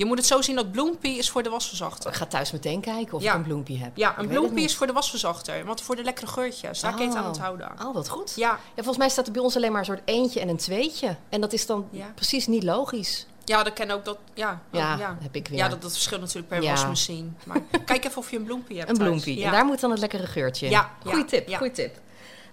Je 0.00 0.06
moet 0.06 0.18
het 0.18 0.26
zo 0.26 0.42
zien 0.42 0.56
dat 0.56 0.72
bloempie 0.72 1.18
is 1.18 1.30
voor 1.30 1.42
de 1.42 1.50
wasverzachter. 1.50 2.10
Ik 2.10 2.16
ga 2.16 2.26
thuis 2.26 2.52
meteen 2.52 2.80
kijken 2.80 3.14
of 3.16 3.22
Ja. 3.22 3.30
ik 3.30 3.36
een 3.36 3.42
bloempje 3.42 3.78
heb. 3.78 3.96
Ja, 3.96 4.08
een 4.18 4.18
het 4.24 4.28
bloempie 4.28 4.64
is 4.64 4.76
voor 4.76 4.86
de 4.86 4.92
wasverzachter. 4.92 5.64
Want 5.64 5.80
voor 5.80 5.96
de 5.96 6.02
lekkere 6.02 6.26
geurtjes, 6.26 6.80
daar 6.80 6.92
kun 6.94 7.02
je 7.02 7.08
het 7.08 7.16
aan 7.16 7.22
Oh. 7.22 7.28
onthouden. 7.28 7.70
Oh, 7.84 7.94
wat 7.94 8.08
goed. 8.08 8.32
Ja, 8.36 8.48
Ja, 8.50 8.58
volgens 8.74 8.96
mij 8.96 9.08
staat 9.08 9.26
er 9.26 9.32
bij 9.32 9.42
ons 9.42 9.56
alleen 9.56 9.70
maar 9.70 9.80
een 9.80 9.86
soort 9.86 10.00
eentje 10.04 10.40
en 10.40 10.48
een 10.48 10.56
tweetje. 10.56 11.16
En 11.28 11.40
dat 11.40 11.52
is 11.52 11.66
dan 11.66 11.88
Ja. 11.90 12.12
precies 12.14 12.46
niet 12.46 12.62
logisch. 12.62 13.26
ja 13.44 13.62
dat 13.62 13.72
ken 13.72 13.90
ook 13.90 14.04
dat. 14.04 14.18
Ja, 14.34 14.60
Ja, 14.72 14.92
oh, 14.94 14.98
ja. 15.00 15.16
heb 15.20 15.34
ik 15.36 15.48
weer. 15.48 15.58
Ja, 15.58 15.68
dat, 15.68 15.82
dat 15.82 15.92
verschilt 15.92 16.20
natuurlijk 16.20 16.48
per 16.48 16.62
Ja. 16.62 16.70
wasmachine. 16.70 17.28
Maar 17.44 17.60
kijk 17.84 18.04
even 18.04 18.18
of 18.18 18.30
je 18.30 18.36
een 18.36 18.44
bloempie 18.44 18.76
hebt. 18.78 18.88
een 18.90 18.96
thuis. 18.96 19.08
bloempie. 19.08 19.38
Ja. 19.38 19.46
En 19.46 19.52
daar 19.52 19.64
moet 19.64 19.80
dan 19.80 19.90
het 19.90 20.00
lekkere 20.00 20.26
geurtje 20.26 20.66
in. 20.66 20.72
Ja, 20.72 20.90
Goeie 21.02 21.18
ja, 21.18 21.24
tip, 21.24 21.48
ja. 21.48 21.56
goeie 21.58 21.72
tip. 21.72 21.98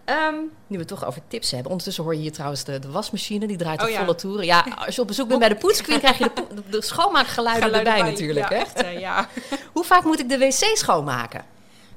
Ehm, 0.08 0.36
nu 0.36 0.50
we 0.68 0.78
het 0.78 0.88
toch 0.88 1.06
over 1.06 1.22
tips 1.28 1.52
hebben. 1.52 1.70
Ondertussen 1.70 2.04
hoor 2.04 2.16
je 2.16 2.22
hier 2.22 2.32
trouwens 2.32 2.64
de, 2.64 2.80
de 2.80 2.92
wasmachine. 2.92 3.48
Die 3.48 3.58
draait 3.58 3.80
Oh 3.82 3.86
op 3.86 3.92
ja. 3.92 4.00
volle 4.00 4.16
toeren. 4.16 4.46
Ja, 4.46 4.66
als 4.86 4.96
je 4.96 5.02
op 5.02 5.08
bezoek 5.08 5.28
bent 5.28 5.40
bij 5.40 5.50
de 5.50 5.56
poetsqueen... 5.56 6.00
krijg 6.00 6.18
je 6.18 6.32
de, 6.70 6.82
schoonmaakgeluiden 6.82 7.70
Geluiden 7.70 7.94
erbij 7.94 8.04
bij. 8.04 8.12
natuurlijk. 8.12 8.50
Ja, 8.50 8.56
hè? 8.56 8.62
echt, 8.62 8.82
hè, 8.82 8.90
ja. 8.90 9.28
Hoe 9.74 9.84
vaak 9.84 10.04
moet 10.04 10.20
ik 10.20 10.30
de 10.30 10.38
wc 10.38 10.78
schoonmaken? 10.78 11.46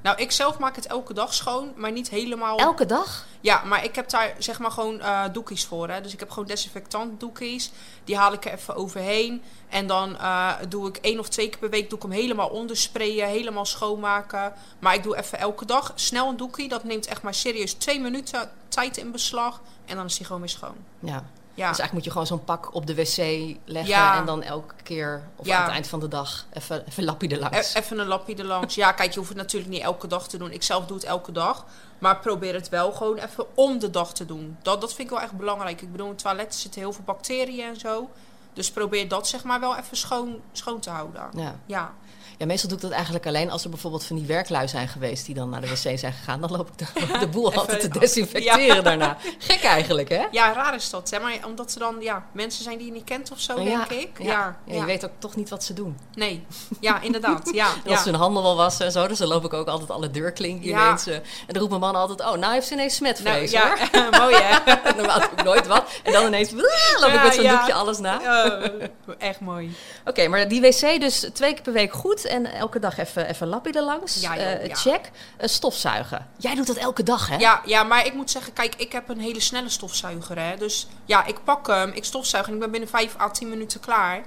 Nou, 0.01 0.17
ik 0.17 0.31
zelf 0.31 0.59
maak 0.59 0.75
het 0.75 0.87
elke 0.87 1.13
dag 1.13 1.33
schoon, 1.33 1.73
maar 1.75 1.91
niet 1.91 2.09
helemaal. 2.09 2.57
Elke 2.57 2.85
dag? 2.85 3.25
Ja, 3.41 3.63
maar 3.63 3.83
ik 3.83 3.95
heb 3.95 4.09
daar 4.09 4.35
zeg 4.37 4.59
maar 4.59 4.71
gewoon 4.71 5.01
eh 5.01 5.23
doekies 5.31 5.65
voor. 5.65 5.89
Hè. 5.89 6.01
Dus 6.01 6.13
ik 6.13 6.19
heb 6.19 6.29
gewoon 6.29 6.47
desinfectant 6.47 7.19
doekies. 7.19 7.71
Die 8.03 8.17
haal 8.17 8.33
ik 8.33 8.45
er 8.45 8.53
even 8.53 8.75
overheen. 8.75 9.41
En 9.69 9.87
dan 9.87 10.17
eh, 10.17 10.53
doe 10.69 10.87
ik 10.87 10.97
één 10.97 11.19
of 11.19 11.29
twee 11.29 11.49
keer 11.49 11.59
per 11.59 11.69
week 11.69 11.89
doe 11.89 11.97
ik 11.97 12.03
hem 12.03 12.13
helemaal 12.13 12.49
ondersprayen, 12.49 13.27
helemaal 13.27 13.65
schoonmaken. 13.65 14.53
Maar 14.79 14.93
ik 14.93 15.03
doe 15.03 15.17
even 15.17 15.39
elke 15.39 15.65
dag 15.65 15.91
snel 15.95 16.29
een 16.29 16.37
doekie. 16.37 16.69
Dat 16.69 16.83
neemt 16.83 17.07
echt 17.07 17.21
maar 17.21 17.33
serieus 17.33 17.73
twee 17.73 17.99
minuten 17.99 18.51
tijd 18.67 18.97
in 18.97 19.11
beslag. 19.11 19.61
En 19.85 19.95
dan 19.95 20.05
is 20.05 20.17
die 20.17 20.25
gewoon 20.25 20.41
weer 20.41 20.49
schoon. 20.49 20.75
Ja. 20.99 21.23
Ja, 21.53 21.69
Dus 21.69 21.79
eigenlijk 21.79 21.93
moet 21.93 22.03
je 22.03 22.11
gewoon 22.11 22.27
zo'n 22.27 22.43
pak 22.43 22.73
op 22.75 22.85
de 22.87 22.95
wc 22.95 23.17
leggen... 23.65 23.91
Ja. 23.93 24.17
en 24.17 24.25
dan 24.25 24.43
elke 24.43 24.73
keer, 24.83 25.23
of 25.35 25.45
Ja. 25.45 25.55
aan 25.57 25.63
het 25.63 25.71
eind 25.71 25.87
van 25.87 25.99
de 25.99 26.07
dag... 26.07 26.45
even, 26.53 26.85
even 26.87 27.03
lappie 27.03 27.29
E- 27.29 27.33
erlangs. 27.33 27.73
even 27.73 27.99
een 27.99 28.07
lapje 28.07 28.35
erlangs. 28.35 28.75
Ja, 28.75 28.91
kijk, 28.91 29.11
je 29.11 29.17
hoeft 29.17 29.29
het 29.29 29.37
natuurlijk 29.37 29.71
niet 29.71 29.81
elke 29.81 30.07
dag 30.07 30.27
te 30.27 30.37
doen. 30.37 30.51
Ik 30.51 30.63
zelf 30.63 30.85
doe 30.85 30.97
het 30.97 31.05
elke 31.05 31.31
dag. 31.31 31.65
Maar 31.99 32.17
probeer 32.19 32.53
het 32.53 32.69
wel 32.69 32.91
gewoon 32.91 33.17
even 33.17 33.45
om 33.55 33.79
de 33.79 33.89
dag 33.89 34.13
te 34.13 34.25
doen. 34.25 34.57
Dat, 34.61 34.81
dat 34.81 34.93
vind 34.93 35.07
ik 35.09 35.13
wel 35.13 35.23
echt 35.23 35.37
belangrijk. 35.37 35.81
Ik 35.81 35.91
bedoel, 35.91 36.09
in 36.09 36.15
toiletten 36.15 36.59
zitten 36.59 36.81
heel 36.81 36.93
veel 36.93 37.03
bacteriën 37.03 37.67
en 37.67 37.79
zo. 37.79 38.09
Dus 38.53 38.71
probeer 38.71 39.07
dat 39.07 39.27
zeg 39.27 39.43
maar 39.43 39.59
wel 39.59 39.75
even 39.77 39.97
schoon, 39.97 40.41
schoon 40.51 40.79
te 40.79 40.89
houden. 40.89 41.29
Ja. 41.35 41.55
Ja. 41.65 41.93
Ja, 42.41 42.47
meestal 42.47 42.69
doe 42.69 42.77
ik 42.77 42.83
dat 42.83 42.93
eigenlijk 42.93 43.25
alleen 43.25 43.51
als 43.51 43.63
er 43.63 43.69
bijvoorbeeld 43.69 44.05
van 44.05 44.15
die 44.15 44.25
werklui 44.25 44.67
zijn 44.67 44.87
geweest 44.87 45.25
die 45.25 45.35
dan 45.35 45.49
naar 45.49 45.61
de 45.61 45.67
wc 45.67 45.99
zijn 45.99 46.13
gegaan. 46.13 46.41
Dan 46.41 46.51
loop 46.51 46.69
ik 46.69 46.77
de, 46.77 47.17
de 47.25 47.27
boel 47.27 47.53
altijd 47.53 47.79
te 47.81 47.99
desinfecteren 47.99 48.75
Ja. 48.75 48.81
daarna. 48.81 49.17
Gek 49.37 49.63
eigenlijk, 49.63 50.09
hè? 50.09 50.25
ja, 50.31 50.53
raar 50.53 50.75
is 50.75 50.89
dat. 50.89 51.09
Hè? 51.09 51.19
Maar 51.19 51.33
omdat 51.45 51.73
er 51.73 51.79
dan 51.79 51.95
ja, 51.99 52.25
mensen 52.31 52.63
zijn 52.63 52.77
die 52.77 52.85
je 52.87 52.93
niet 52.93 53.03
kent 53.03 53.31
of 53.31 53.39
zo, 53.39 53.55
denk 53.55 53.67
ja, 53.67 53.89
ik. 53.89 54.09
Ja. 54.19 54.57
Ja, 54.65 54.75
je 54.75 54.85
weet 54.85 55.05
ook 55.05 55.11
toch 55.19 55.35
niet 55.35 55.49
wat 55.49 55.63
ze 55.63 55.73
doen. 55.73 55.97
Nee, 56.13 56.45
ja, 56.79 57.01
inderdaad. 57.01 57.49
Ja, 57.53 57.67
als 57.87 58.03
ze 58.03 58.09
hun 58.09 58.19
handen 58.19 58.43
wel 58.43 58.55
wassen 58.55 58.85
en 58.85 58.91
zo, 58.91 59.07
dus 59.07 59.17
dan 59.17 59.27
loop 59.27 59.45
ik 59.45 59.53
ook 59.53 59.67
altijd 59.67 59.89
alle 59.89 60.11
deurklinken 60.11 60.69
ineens. 60.69 61.07
en 61.07 61.21
dan 61.47 61.57
roept 61.57 61.69
mijn 61.69 61.81
man 61.81 61.95
altijd, 61.95 62.19
oh, 62.21 62.37
nou 62.37 62.53
heeft 62.53 62.67
ze 62.67 62.73
ineens 62.73 62.99
Nou, 62.99 63.15
smetvrees 63.15 63.51
ja, 63.51 63.77
hoor. 63.91 64.19
mooi 64.21 64.35
hè? 64.35 64.73
Normaal 64.95 65.19
doe 65.19 65.29
ik 65.35 65.43
nooit 65.43 65.67
wat. 65.67 65.83
En 66.03 66.11
dan 66.11 66.25
ineens 66.25 66.51
loop 66.51 67.11
ik 67.13 67.23
met 67.23 67.33
zo'n 67.33 67.47
doekje 67.47 67.73
alles 67.73 67.97
na. 67.99 68.17
Oh, 68.17 68.83
echt 69.17 69.39
mooi. 69.39 69.75
Oké, 70.05 70.27
maar 70.27 70.47
die 70.47 70.61
wc 70.61 70.99
dus 70.99 71.29
twee 71.33 71.53
keer 71.53 71.61
per 71.61 71.73
week 71.73 71.93
goed 71.93 72.25
en 72.31 72.45
elke 72.53 72.79
dag 72.79 72.97
even, 72.97 73.27
even 73.27 73.47
lappie 73.47 73.73
erlangs. 73.73 74.21
Ja, 74.21 74.35
joh, 74.35 74.43
Eh, 74.45 74.65
ja. 74.67 74.75
Check. 74.75 75.11
Eh, 75.37 75.47
stofzuigen. 75.47 76.27
Jij 76.37 76.55
doet 76.55 76.67
dat 76.67 76.75
elke 76.75 77.03
dag, 77.03 77.27
hè? 77.27 77.35
Ja, 77.35 77.61
ja, 77.65 77.83
maar 77.83 78.05
ik 78.05 78.13
moet 78.13 78.31
zeggen, 78.31 78.53
kijk, 78.53 78.75
ik 78.75 78.91
heb 78.91 79.09
een 79.09 79.19
hele 79.19 79.39
snelle 79.39 79.69
stofzuiger. 79.69 80.39
Hè? 80.39 80.57
Dus 80.57 80.87
ja, 81.05 81.25
ik 81.25 81.43
pak 81.43 81.67
hem, 81.67 81.91
ik 81.91 82.03
stofzuig 82.05 82.47
en 82.47 82.53
ik 82.53 82.59
ben 82.59 82.71
binnen 82.71 82.89
5 82.89 83.15
à 83.19 83.29
10 83.29 83.49
minuten 83.49 83.79
klaar. 83.79 84.21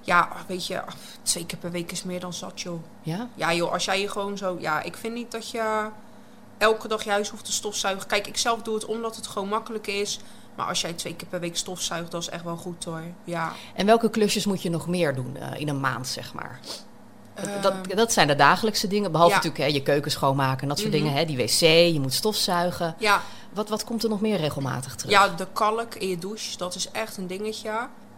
Ja, 0.00 0.28
weet 0.46 0.66
je, 0.66 0.82
twee 1.22 1.46
keer 1.46 1.58
per 1.58 1.70
week 1.70 1.92
is 1.92 2.02
meer 2.02 2.20
dan 2.20 2.32
zat, 2.32 2.60
joh. 2.60 2.82
Ja? 3.02 3.28
Ja, 3.34 3.52
joh, 3.54 3.72
als 3.72 3.84
jij 3.84 4.00
je 4.00 4.08
gewoon 4.08 4.36
zo... 4.38 4.56
Ja, 4.60 4.80
ik 4.82 4.96
vind 4.96 5.14
niet 5.14 5.30
dat 5.30 5.50
je 5.50 5.88
elke 6.58 6.88
dag 6.88 7.04
je 7.04 7.10
huis 7.10 7.28
hoeft 7.28 7.44
te 7.44 7.52
stofzuigen. 7.52 8.06
Kijk, 8.06 8.26
ik 8.26 8.36
zelf 8.36 8.62
doe 8.62 8.74
het 8.74 8.84
omdat 8.84 9.16
het 9.16 9.26
gewoon 9.26 9.48
makkelijk 9.48 9.86
is. 9.86 10.18
Maar 10.54 10.66
als 10.66 10.80
jij 10.80 10.92
twee 10.92 11.14
keer 11.16 11.28
per 11.28 11.40
week 11.40 11.56
stofzuigt, 11.56 12.10
dat 12.10 12.22
is 12.22 12.28
echt 12.28 12.44
wel 12.44 12.56
goed, 12.56 12.84
hoor. 12.84 13.02
Ja. 13.24 13.52
En 13.74 13.86
welke 13.86 14.10
klusjes 14.10 14.46
moet 14.46 14.62
je 14.62 14.70
nog 14.70 14.86
meer 14.86 15.14
doen 15.14 15.36
eh, 15.36 15.60
in 15.60 15.68
een 15.68 15.80
maand, 15.80 16.06
zeg 16.08 16.34
maar? 16.34 16.60
Dat, 17.34 17.62
dat, 17.62 17.72
Ehm, 17.88 17.96
dat 17.96 18.12
zijn 18.12 18.26
de 18.26 18.34
dagelijkse 18.34 18.86
dingen. 18.86 19.12
Behalve 19.12 19.34
ja. 19.34 19.40
natuurlijk 19.42 19.64
hè, 19.70 19.74
je 19.74 19.82
keuken 19.82 20.10
schoonmaken 20.10 20.62
en 20.62 20.68
dat 20.68 20.78
soort 20.78 20.90
Mhm. 20.92 21.02
dingen. 21.02 21.16
Hè? 21.18 21.24
Die 21.24 21.36
wc, 21.36 21.60
je 21.92 21.98
moet 22.00 22.14
stofzuigen. 22.14 22.94
ja, 22.98 23.22
Wat, 23.52 23.68
wat 23.68 23.84
komt 23.84 24.02
er 24.02 24.08
nog 24.08 24.20
meer 24.20 24.36
regelmatig 24.36 24.94
terug? 24.94 25.12
Ja, 25.12 25.28
de 25.28 25.46
kalk 25.52 25.94
in 25.94 26.08
je 26.08 26.18
douche, 26.18 26.56
dat 26.56 26.74
is 26.74 26.90
echt 26.90 27.16
een 27.16 27.26
dingetje. 27.26 27.70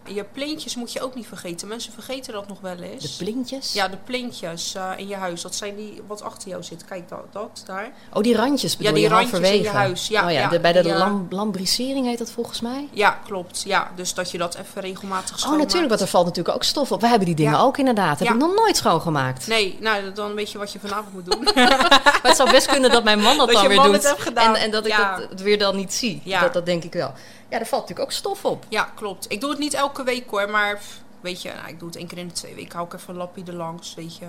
Je 0.07 0.25
plintjes 0.33 0.75
moet 0.77 0.93
je 0.93 1.01
ook 1.03 1.15
niet 1.15 1.27
vergeten. 1.27 1.69
Mensen 1.69 1.93
vergeten 1.93 2.33
dat 2.33 2.49
nog 2.49 2.61
wel 2.61 2.77
De 2.77 2.91
eens. 2.93 3.17
plintjes? 3.17 3.73
ja, 3.73 3.89
de 3.89 3.97
plintjes 4.05 4.75
eh, 4.75 4.91
in 4.97 5.09
je 5.09 5.15
huis. 5.17 5.43
Dat 5.43 5.55
zijn 5.55 5.77
die 5.77 6.03
wat 6.07 6.23
achter 6.23 6.49
jou 6.49 6.63
zit. 6.63 6.85
Kijk, 6.85 7.09
dat, 7.09 7.19
dat 7.33 7.63
daar. 7.67 7.91
Oh, 8.13 8.23
die 8.23 8.37
randjes 8.37 8.77
bedoel 8.77 8.93
die 8.93 9.03
je 9.03 9.09
randjes 9.09 9.51
in 9.51 9.63
je 9.63 9.69
huis. 9.69 10.09
Ja, 10.09 10.25
oh, 10.25 10.31
ja, 10.33 10.41
ja, 10.41 10.49
de- 10.49 10.61
bij 10.61 10.73
de 10.73 10.83
die, 10.83 10.93
eh, 10.93 10.99
lam- 10.99 11.27
lambrisering 11.31 12.07
heet 12.07 12.19
dat 12.19 12.31
volgens 12.31 12.61
mij. 12.61 12.89
Ja, 12.93 13.19
klopt. 13.27 13.63
Ja, 13.67 13.91
dus 13.97 14.15
dat 14.15 14.31
je 14.31 14.39
dat 14.39 14.55
even 14.55 14.81
regelmatig 14.83 15.33
Oh, 15.35 15.39
schoonmaakt. 15.39 15.63
natuurlijk, 15.63 15.89
want 15.89 16.01
er 16.03 16.09
valt 16.09 16.27
natuurlijk 16.27 16.55
ook 16.57 16.65
stof 16.65 16.93
op. 16.93 17.01
We 17.01 17.07
hebben 17.09 17.27
die 17.27 17.37
dingen 17.37 17.53
Ja. 17.53 17.61
ook 17.61 17.79
inderdaad. 17.79 18.19
Heb 18.19 18.29
Ja. 18.29 18.35
ik 18.35 18.41
nog 18.41 18.55
nooit 18.55 18.77
schoongemaakt. 18.77 19.47
Nee, 19.47 19.77
nou, 19.81 20.13
dan 20.13 20.35
weet 20.35 20.53
je 20.53 20.59
wat 20.59 20.73
je 20.73 20.79
vanavond 20.79 21.13
moet 21.15 21.25
doen. 21.31 21.45
Maar 21.55 22.21
het 22.23 22.37
zou 22.37 22.51
best 22.51 22.67
kunnen 22.67 22.91
dat 22.91 23.05
mijn 23.05 23.21
man 23.21 23.37
dat, 23.37 23.47
Dat 23.47 23.55
dan 23.55 23.63
je 23.63 23.69
weer 23.69 23.79
man 23.79 23.93
doet. 23.93 24.03
het. 24.25 24.33
En, 24.35 24.55
en 24.55 24.71
dat 24.71 24.85
ik 24.87 24.93
Ja. 24.93 25.17
dat 25.31 25.41
weer 25.41 25.59
dan 25.59 25.77
niet 25.77 25.95
zie. 25.95 26.21
Ja. 26.25 26.41
Dat, 26.41 26.53
dat 26.53 26.67
denk 26.67 26.85
ik 26.85 26.93
wel. 26.93 27.13
Ja, 27.55 27.61
er 27.61 27.67
valt 27.67 27.83
natuurlijk 27.83 28.11
ook 28.11 28.17
stof 28.17 28.45
op. 28.45 28.65
ja, 28.69 28.85
klopt. 28.95 29.33
Ik 29.33 29.41
doe 29.41 29.51
het 29.51 29.59
niet 29.59 29.75
elke 29.75 30.03
week 30.03 30.31
hoor, 30.31 30.51
maar 30.51 30.81
weet 31.21 31.43
je, 31.43 31.53
nou, 31.53 31.69
ik 31.69 31.79
doe 31.79 31.89
het 31.89 31.97
één 31.97 32.07
keer 32.07 32.19
in 32.19 32.29
de 32.29 32.35
twee 32.35 32.55
weken. 32.55 32.73
Hou 32.73 32.87
ik 32.87 32.93
even 32.93 33.09
een 33.09 33.17
lappie 33.17 33.45
erlangs, 33.45 33.95
weet 33.95 34.17
je. 34.17 34.27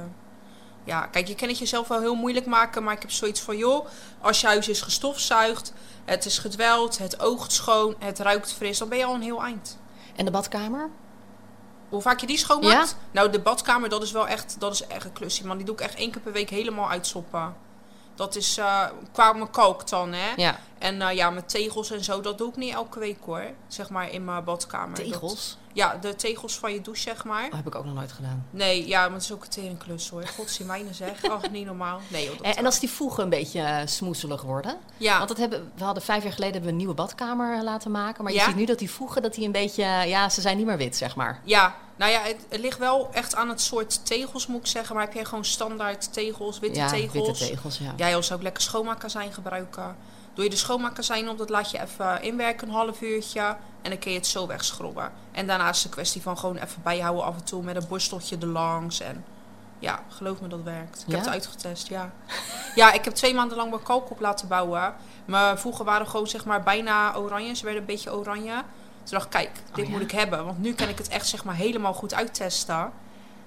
Ja, 0.84 1.06
kijk, 1.06 1.28
je 1.28 1.36
kan 1.36 1.48
het 1.48 1.58
jezelf 1.58 1.88
wel 1.88 2.00
heel 2.00 2.16
moeilijk 2.16 2.46
maken, 2.46 2.84
maar 2.84 2.94
ik 2.94 3.02
heb 3.02 3.12
zoiets 3.12 3.42
van, 3.42 3.58
joh, 3.58 3.88
als 4.22 4.42
je 4.42 4.48
huis 4.48 4.70
is 4.70 4.82
gestofzuigd, 4.82 5.74
het 6.06 6.26
is 6.26 6.38
gedweld, 6.38 6.98
het 6.98 7.20
oogt 7.20 7.52
schoon, 7.52 7.96
het 8.00 8.20
ruikt 8.20 8.54
fris, 8.54 8.78
dan 8.78 8.90
ben 8.90 8.98
je 8.98 9.06
al 9.06 9.14
een 9.14 9.22
heel 9.22 9.44
eind. 9.44 9.78
En 10.16 10.26
de 10.26 10.32
badkamer? 10.32 10.90
Hoe 11.90 12.02
vaak 12.02 12.20
je 12.20 12.28
die 12.28 12.38
schoonmaakt? 12.38 12.90
Ja? 12.90 12.98
Nou, 13.12 13.30
de 13.30 13.40
badkamer, 13.40 13.90
dat 13.90 14.04
is 14.04 14.12
wel 14.12 14.28
echt, 14.28 14.56
dat 14.60 14.74
is 14.74 14.88
echt 14.88 15.06
een 15.06 15.14
klusje, 15.14 15.48
man. 15.48 15.58
Die 15.58 15.66
doe 15.66 15.76
ik 15.76 15.82
echt 15.82 15.96
één 15.96 16.12
keer 16.12 16.22
per 16.22 16.32
week 16.32 16.50
helemaal 16.50 16.90
uitsoppen. 16.90 17.56
Dat 18.16 18.36
is 18.36 18.58
eh, 18.58 18.84
qua 19.12 19.34
mijn 19.34 19.50
kalk 19.50 19.88
dan, 19.88 20.14
hè. 20.14 20.34
Ja, 20.36 20.60
En 20.78 21.02
eh, 21.02 21.16
ja, 21.16 21.30
met 21.30 21.50
tegels 21.50 21.92
en 21.92 22.04
zo, 22.04 22.22
dat 22.22 22.38
doe 22.38 22.50
ik 22.50 22.56
niet 22.56 22.74
elke 22.74 23.00
week 23.00 23.18
hoor. 23.26 23.52
Zeg 23.68 23.90
maar 23.90 24.12
in 24.12 24.26
mijn 24.26 24.44
badkamer. 24.44 24.96
Tegels. 24.96 25.58
Ja, 25.76 25.98
de 26.02 26.16
tegels 26.16 26.58
van 26.58 26.74
je 26.74 26.82
douche, 26.82 27.02
zeg 27.02 27.24
maar. 27.24 27.44
Dat 27.50 27.56
heb 27.56 27.68
ik 27.68 27.76
ook 27.76 27.86
nog 27.86 27.94
nooit 27.94 28.12
gedaan. 28.12 28.46
Nee, 28.50 28.88
ja, 28.88 29.02
maar 29.04 29.14
het 29.14 29.22
is 29.24 29.32
ook 29.32 29.44
een 29.44 29.50
teringklus 29.50 30.10
hoor. 30.10 30.28
Godzijdank 30.28 30.86
zeg. 30.92 31.24
Ach, 31.30 31.50
niet 31.52 31.66
normaal. 31.66 32.00
Nee, 32.08 32.26
joh, 32.26 32.36
En, 32.42 32.56
en 32.56 32.66
als 32.66 32.80
die 32.80 32.90
voegen 32.90 33.24
een 33.24 33.30
beetje 33.30 33.62
eh, 33.62 33.78
smoezelig 33.86 34.42
worden? 34.42 34.78
ja, 34.98 35.16
Want 35.18 35.30
dat 35.30 35.38
hebben, 35.38 35.72
we 35.76 35.84
hadden 35.84 36.04
vijf 36.04 36.24
jaar 36.24 36.32
geleden 36.34 36.54
hebben 36.54 36.64
we 36.64 36.70
een 36.72 36.84
nieuwe 36.86 36.94
badkamer 37.02 37.58
eh, 37.58 37.64
laten 37.64 37.92
maken. 37.92 38.24
Maar 38.24 38.34
je 38.34 38.40
Ja? 38.40 38.46
ziet 38.46 38.56
nu 38.56 38.66
dat 38.66 38.80
die 38.80 38.92
voegen, 38.92 39.22
dat 39.22 39.34
die 39.34 39.46
een 39.46 39.52
beetje... 39.52 39.84
eh, 39.84 40.08
Ja, 40.08 40.30
ze 40.30 40.42
zijn 40.42 40.58
niet 40.58 40.66
meer 40.66 40.78
wit, 40.78 40.96
zeg 40.98 41.16
maar. 41.16 41.42
ja, 41.44 41.76
nou 41.96 42.12
ja, 42.12 42.22
het, 42.22 42.46
het 42.50 42.60
ligt 42.60 42.78
wel 42.78 43.10
echt 43.14 43.36
aan 43.36 43.50
het 43.50 43.62
soort 43.62 44.06
tegels 44.06 44.48
moet 44.48 44.60
ik 44.60 44.68
zeggen. 44.68 44.96
Maar 44.96 45.04
heb 45.04 45.14
jij 45.14 45.26
gewoon 45.26 45.46
standaard 45.46 46.14
tegels, 46.14 46.60
witte 46.60 46.80
ja, 46.80 46.88
tegels? 46.88 47.28
witte 47.40 47.46
tegels, 47.48 47.78
ja. 47.78 47.94
Ja, 47.98 48.10
joh, 48.10 48.22
zou 48.22 48.38
ik 48.40 48.44
lekker 48.46 48.64
schoonmaakazijn 48.64 49.34
gebruiken. 49.34 49.96
Doe 50.36 50.44
je 50.44 50.50
de 50.50 50.56
schoonmaakazijn 50.56 51.30
op, 51.30 51.38
dat 51.38 51.50
laat 51.50 51.72
je 51.72 51.82
even 51.82 52.22
inwerken, 52.22 52.68
een 52.68 52.74
half 52.74 53.02
uurtje. 53.02 53.42
En 53.82 53.90
dan 53.92 54.00
kun 54.00 54.12
je 54.12 54.18
het 54.18 54.28
zo 54.28 54.48
wegschrobben. 54.48 55.12
En 55.32 55.48
daarna 55.48 55.70
is 55.70 55.76
het 55.78 55.86
een 55.86 55.92
kwestie 55.92 56.22
van 56.22 56.38
gewoon 56.38 56.56
even 56.58 56.82
bijhouden 56.84 57.24
af 57.26 57.36
en 57.36 57.44
toe 57.44 57.64
met 57.64 57.76
een 57.76 57.88
borsteltje 57.88 58.38
erlangs. 58.38 59.00
En 59.00 59.26
ja, 59.80 60.00
geloof 60.10 60.42
me, 60.42 60.48
dat 60.48 60.64
werkt. 60.64 61.02
Ik 61.02 61.08
Ja? 61.08 61.16
heb 61.16 61.24
het 61.26 61.34
uitgetest, 61.34 61.88
ja. 61.88 62.12
Ja, 62.76 62.92
ik 62.92 63.06
heb 63.06 63.14
twee 63.14 63.34
maanden 63.34 63.58
lang 63.58 63.70
mijn 63.70 63.84
kalk 63.84 64.12
op 64.12 64.20
laten 64.20 64.48
bouwen. 64.48 64.96
Mijn 65.26 65.58
voegen 65.58 65.86
waren 65.86 66.08
gewoon 66.08 66.28
zeg 66.28 66.46
maar 66.46 66.64
bijna 66.64 67.16
oranje. 67.16 67.54
Ze 67.56 67.64
werden 67.64 67.82
een 67.82 67.88
beetje 67.88 68.14
oranje. 68.16 68.54
Toen 69.04 69.14
dacht 69.18 69.26
ik, 69.26 69.32
kijk, 69.32 69.52
dit 69.74 69.86
Oh, 69.86 69.92
ja? 69.92 69.98
moet 69.98 70.02
ik 70.02 70.12
hebben. 70.12 70.46
Want 70.46 70.60
nu 70.60 70.74
kan 70.74 70.88
ik 70.88 70.98
het 70.98 71.08
echt 71.08 71.28
zeg 71.28 71.44
maar 71.44 71.56
helemaal 71.56 71.94
goed 71.94 72.14
uittesten. 72.14 72.92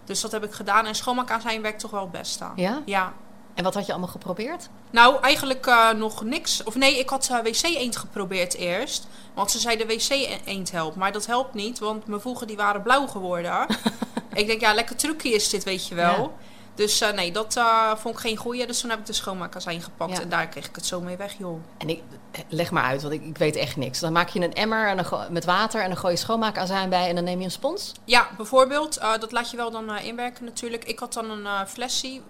Dus 0.04 0.20
dat 0.20 0.32
heb 0.32 0.44
ik 0.44 0.52
gedaan. 0.52 0.86
En 0.86 0.94
schoonmaakazijn 0.94 1.62
werkt 1.62 1.80
toch 1.80 1.90
wel 1.90 2.00
het 2.00 2.10
beste. 2.10 2.44
Ja? 2.56 2.82
Ja. 2.84 3.12
En 3.58 3.64
wat 3.64 3.74
had 3.74 3.86
je 3.86 3.92
allemaal 3.92 4.10
geprobeerd? 4.10 4.68
Nou, 4.90 5.22
eigenlijk 5.22 5.66
eh, 5.66 5.90
nog 5.90 6.24
niks. 6.24 6.62
Of 6.62 6.74
nee, 6.74 6.98
ik 6.98 7.08
had 7.08 7.28
eh, 7.30 7.38
wc-eend 7.38 7.96
geprobeerd 7.96 8.54
eerst. 8.54 9.06
Want 9.34 9.50
ze 9.50 9.58
zeiden 9.58 9.86
wc-eend 9.86 10.70
helpt. 10.70 10.96
Maar 10.96 11.12
dat 11.12 11.26
helpt 11.26 11.54
niet, 11.54 11.78
want 11.78 12.06
mijn 12.06 12.20
voegen 12.20 12.46
die 12.46 12.56
waren 12.56 12.82
blauw 12.82 13.06
geworden. 13.06 13.66
ik 14.34 14.46
denk, 14.46 14.60
ja, 14.60 14.74
lekker 14.74 14.96
trucje 14.96 15.28
is 15.28 15.48
dit, 15.48 15.64
weet 15.64 15.86
je 15.86 15.94
wel. 15.94 16.22
Ja. 16.22 16.30
Dus 16.78 17.00
eh, 17.00 17.12
nee, 17.12 17.32
dat 17.32 17.56
eh, 17.56 17.96
vond 17.96 18.14
ik 18.14 18.20
geen 18.20 18.36
goeie. 18.36 18.66
Dus 18.66 18.80
toen 18.80 18.90
heb 18.90 18.98
ik 18.98 19.06
de 19.06 19.12
schoonmaakazijn 19.12 19.82
gepakt. 19.82 20.16
Ja. 20.16 20.20
En 20.20 20.28
daar 20.28 20.48
kreeg 20.48 20.68
ik 20.68 20.74
het 20.74 20.86
zo 20.86 21.00
mee 21.00 21.16
weg, 21.16 21.38
joh. 21.38 21.60
En 21.78 21.88
ik, 21.88 22.02
eh, 22.30 22.40
leg 22.48 22.70
maar 22.70 22.82
uit, 22.82 23.02
want 23.02 23.14
ik, 23.14 23.24
ik 23.24 23.38
weet 23.38 23.56
echt 23.56 23.76
niks. 23.76 24.00
Dan 24.00 24.12
maak 24.12 24.28
je 24.28 24.40
een 24.40 24.54
emmer 24.54 24.88
en 24.88 24.96
dan 24.96 25.26
met 25.30 25.44
water 25.44 25.82
en 25.82 25.88
dan 25.88 25.98
gooi 25.98 26.12
je 26.12 26.18
schoonmaakazijn 26.18 26.88
bij 26.88 27.08
en 27.08 27.14
dan 27.14 27.24
neem 27.24 27.38
je 27.38 27.44
een 27.44 27.50
spons. 27.50 27.92
Ja, 28.04 28.28
bijvoorbeeld, 28.36 28.94
dat 28.94 29.32
laat 29.32 29.50
je 29.50 29.56
wel 29.56 29.70
dan 29.70 29.98
inwerken 29.98 30.44
natuurlijk. 30.44 30.84
Ik 30.84 30.98
had 30.98 31.12
dan 31.12 31.30
een 31.30 31.66
flesje 31.66 32.20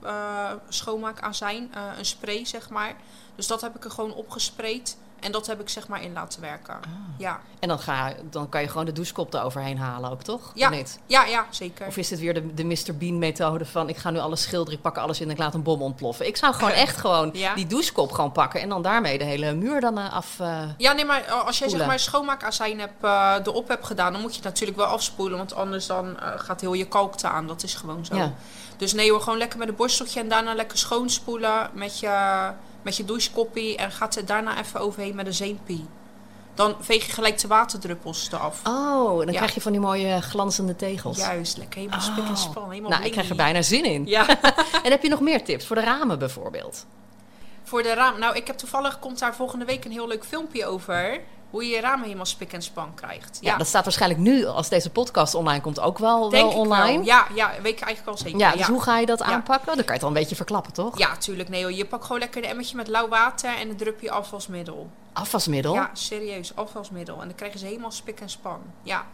schoonmaakazijn, 0.68 1.72
een 1.98 2.04
spray 2.04 2.44
zeg 2.44 2.70
maar. 2.70 2.96
Dus 3.36 3.46
dat 3.46 3.60
heb 3.60 3.76
ik 3.76 3.84
er 3.84 3.90
gewoon 3.90 4.14
opgespreid. 4.14 4.96
En 5.20 5.32
dat 5.32 5.46
heb 5.46 5.60
ik 5.60 5.68
zeg 5.68 5.88
maar 5.88 6.02
in 6.02 6.12
laten 6.12 6.40
werken. 6.40 6.74
Ah. 6.74 6.80
Ja. 7.18 7.40
En 7.58 7.68
dan, 7.68 7.78
ga, 7.78 8.12
dan 8.30 8.48
kan 8.48 8.60
je 8.60 8.68
gewoon 8.68 8.84
de 8.86 8.92
douchekop 8.92 9.34
eroverheen 9.34 9.78
halen 9.78 10.10
ook, 10.10 10.22
toch? 10.22 10.50
Ja. 10.54 10.68
Niet? 10.68 10.98
ja, 11.06 11.24
ja, 11.24 11.46
zeker. 11.50 11.86
Of 11.86 11.96
is 11.96 12.08
dit 12.08 12.18
weer 12.20 12.34
de, 12.34 12.54
de 12.54 12.64
Mr. 12.64 12.96
Bean 12.98 13.18
methode 13.18 13.64
van 13.64 13.88
ik 13.88 13.96
ga 13.96 14.10
nu 14.10 14.18
alles 14.18 14.42
schilderen, 14.42 14.74
ik 14.74 14.80
pak 14.82 14.96
alles 14.98 15.20
in 15.20 15.26
en 15.26 15.32
ik 15.32 15.38
laat 15.38 15.54
een 15.54 15.62
bom 15.62 15.82
ontploffen. 15.82 16.26
Ik 16.26 16.36
zou 16.36 16.54
gewoon 16.54 16.70
echt 16.86 16.96
gewoon 16.96 17.30
Ja. 17.32 17.54
die 17.54 17.66
douchekop 17.66 18.12
gewoon 18.12 18.32
pakken 18.32 18.60
en 18.60 18.68
dan 18.68 18.82
daarmee 18.82 19.18
de 19.18 19.24
hele 19.24 19.52
muur 19.54 19.80
dan 19.80 19.98
eh, 19.98 20.12
af... 20.12 20.40
eh, 20.40 20.62
Ja, 20.76 20.92
nee, 20.92 21.04
maar 21.04 21.24
eh, 21.24 21.44
als 21.46 21.58
jij 21.58 21.68
zeg 21.68 21.86
maar 21.86 21.98
schoonmaakazijn 21.98 22.78
hebt, 22.80 23.04
eh, 23.04 23.34
erop 23.44 23.68
hebt 23.68 23.86
gedaan, 23.86 24.12
dan 24.12 24.20
moet 24.20 24.30
je 24.30 24.36
het 24.36 24.46
natuurlijk 24.48 24.78
wel 24.78 24.86
afspoelen. 24.86 25.38
Want 25.38 25.54
anders 25.54 25.86
dan 25.86 26.16
gaat 26.36 26.60
heel 26.60 26.72
je 26.72 26.86
kalk 26.88 27.16
te 27.16 27.28
aan. 27.28 27.46
Dat 27.46 27.62
is 27.62 27.74
gewoon 27.74 28.04
zo. 28.04 28.16
Ja. 28.16 28.32
Dus 28.76 28.92
nee 28.92 29.10
hoor, 29.10 29.20
gewoon 29.20 29.38
lekker 29.38 29.58
met 29.58 29.68
een 29.68 29.74
borsteltje 29.74 30.20
en 30.20 30.28
daarna 30.28 30.54
lekker 30.54 30.78
schoonspoelen 30.78 31.70
met 31.72 32.00
je, 32.00 32.50
met 32.88 32.96
je 32.96 33.04
douchekoppie. 33.04 33.76
En 33.76 33.90
gaat 33.90 34.16
er 34.16 34.26
daarna 34.26 34.58
even 34.58 34.80
overheen 34.80 35.14
met 35.14 35.26
een 35.26 35.34
zeempie. 35.34 35.86
Dan 36.54 36.76
veeg 36.80 37.06
je 37.06 37.12
gelijk 37.12 37.40
de 37.40 37.48
waterdruppels 37.48 38.28
eraf. 38.32 38.60
Oh, 38.66 39.16
dan 39.18 39.26
Ja. 39.26 39.32
krijg 39.32 39.54
je 39.54 39.60
van 39.60 39.72
die 39.72 39.80
mooie 39.80 40.20
glanzende 40.22 40.76
tegels. 40.76 41.16
Juist, 41.16 41.56
lekker 41.56 41.78
helemaal 41.78 42.00
spik 42.00 42.24
en 42.24 42.30
Oh. 42.30 42.36
span. 42.36 42.70
Helemaal 42.70 42.90
Nou, 42.90 43.04
ik 43.04 43.12
krijg 43.12 43.28
er 43.28 43.36
bijna 43.36 43.62
zin 43.62 43.84
in. 43.84 44.06
Ja, 44.06 44.26
En 44.84 44.90
heb 44.90 45.02
je 45.02 45.08
nog 45.08 45.20
meer 45.20 45.44
tips 45.44 45.66
voor 45.66 45.76
de 45.76 45.82
ramen 45.82 46.18
bijvoorbeeld? 46.18 46.86
voor 47.64 47.82
de 47.82 47.94
raam. 47.94 48.18
Nou, 48.18 48.36
ik 48.36 48.46
heb 48.46 48.56
toevallig, 48.58 48.98
komt 48.98 49.18
daar 49.18 49.34
volgende 49.34 49.64
week 49.64 49.84
een 49.84 49.90
heel 49.90 50.08
leuk 50.08 50.24
filmpje 50.24 50.66
over. 50.66 51.20
Hoe 51.50 51.64
je 51.64 51.74
je 51.74 51.80
ramen 51.80 52.04
helemaal 52.04 52.26
spik 52.26 52.52
en 52.52 52.62
span 52.62 52.94
krijgt. 52.94 53.38
Ja, 53.40 53.56
dat 53.56 53.66
staat 53.66 53.84
waarschijnlijk 53.84 54.20
nu, 54.20 54.46
als 54.46 54.68
deze 54.68 54.90
podcast 54.90 55.34
online 55.34 55.60
komt, 55.60 55.80
ook 55.80 55.98
wel, 55.98 56.28
denk 56.28 56.42
wel 56.42 56.52
ik 56.52 56.58
online. 56.58 56.96
wel. 56.96 57.04
Ja, 57.04 57.26
ja, 57.34 57.50
weet 57.62 57.72
ik 57.72 57.80
eigenlijk 57.80 58.18
al 58.18 58.24
zeker. 58.24 58.38
Ja, 58.38 58.52
dus 58.52 58.66
hoe 58.66 58.82
ga 58.82 58.98
je 58.98 59.06
dat 59.06 59.22
aanpakken? 59.22 59.66
Dan 59.66 59.76
kan 59.76 59.86
je 59.86 59.92
het 59.92 60.02
al 60.02 60.08
een 60.08 60.14
beetje 60.14 60.36
verklappen, 60.36 60.72
toch? 60.72 60.98
Ja, 60.98 61.16
tuurlijk. 61.16 61.48
Nee, 61.48 61.62
hoor. 61.62 61.72
je 61.72 61.86
pakt 61.86 62.04
gewoon 62.04 62.20
lekker 62.20 62.42
een 62.42 62.48
emmertje 62.48 62.76
met 62.76 62.88
lauw 62.88 63.08
water 63.08 63.56
en 63.56 63.68
dan 63.68 63.76
drup 63.76 64.00
je 64.00 64.10
afwasmiddel. 64.10 64.90
Afwasmiddel? 65.12 65.74
Ja, 65.74 65.90
serieus, 65.92 66.56
afwasmiddel. 66.56 67.20
En 67.20 67.26
dan 67.26 67.36
krijgen 67.36 67.58
ze 67.58 67.66
helemaal 67.66 67.90
spik 67.90 68.20
en 68.20 68.30
span. 68.30 68.60
Ja. 68.82 69.06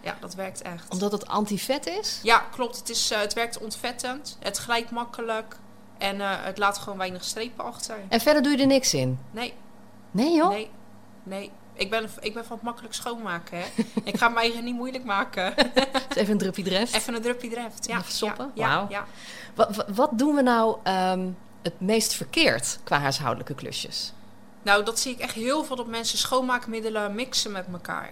Ja, 0.00 0.16
dat 0.20 0.34
werkt 0.34 0.62
echt. 0.62 0.90
Omdat 0.90 1.12
het 1.12 1.28
antivet 1.28 1.86
is? 1.86 2.20
Ja, 2.22 2.38
klopt. 2.38 2.76
Het, 2.76 2.88
is, 2.88 3.10
eh, 3.10 3.18
het 3.18 3.32
werkt 3.32 3.58
ontvettend. 3.58 4.36
Het 4.40 4.58
glijdt 4.58 4.90
makkelijk. 4.90 5.56
En 5.98 6.20
eh, 6.20 6.28
het 6.30 6.58
laat 6.58 6.78
gewoon 6.78 6.98
weinig 6.98 7.24
strepen 7.24 7.64
achter. 7.64 7.96
En 8.08 8.20
verder 8.20 8.42
doe 8.42 8.52
je 8.52 8.58
er 8.58 8.66
niks 8.66 8.94
in? 8.94 9.18
Nee, 9.30 9.54
Nee 10.10 10.34
joh? 10.34 10.48
nee, 10.48 10.70
nee. 11.22 11.50
Ik 11.74 11.90
ben, 11.90 12.08
ik 12.20 12.34
ben 12.34 12.44
van 12.44 12.56
het 12.56 12.64
makkelijk 12.64 12.94
schoonmaken, 12.94 13.58
hè. 13.58 13.64
ik 14.10 14.16
ga 14.18 14.28
mij 14.28 14.60
niet 14.62 14.74
moeilijk 14.74 15.04
maken. 15.04 15.54
Dus 16.08 16.16
even 16.16 16.32
een 16.32 16.38
druppie 16.38 16.64
dreft. 16.64 16.94
Even 16.94 17.14
een 17.14 17.22
druppie 17.22 17.50
dreft. 17.50 17.86
Ja, 17.86 17.98
Even 17.98 18.12
soppen? 18.12 18.50
Ja, 18.54 18.68
Wauw. 18.68 18.80
ja, 18.80 18.86
ja. 18.98 19.04
Wat, 19.54 19.76
wat- 19.76 19.88
wat 19.94 20.10
doen 20.18 20.34
we 20.34 20.42
nou 20.42 20.76
ehm, 20.82 21.28
het 21.62 21.80
meest 21.80 22.14
verkeerd 22.14 22.78
qua 22.84 22.98
huishoudelijke 23.00 23.54
klusjes? 23.54 24.12
Nou, 24.62 24.84
dat 24.84 24.98
zie 24.98 25.12
ik 25.12 25.18
echt 25.18 25.34
heel 25.34 25.64
veel 25.64 25.76
dat 25.76 25.86
mensen 25.86 26.18
schoonmaakmiddelen 26.18 27.14
mixen 27.14 27.52
met 27.52 27.66
elkaar. 27.72 28.10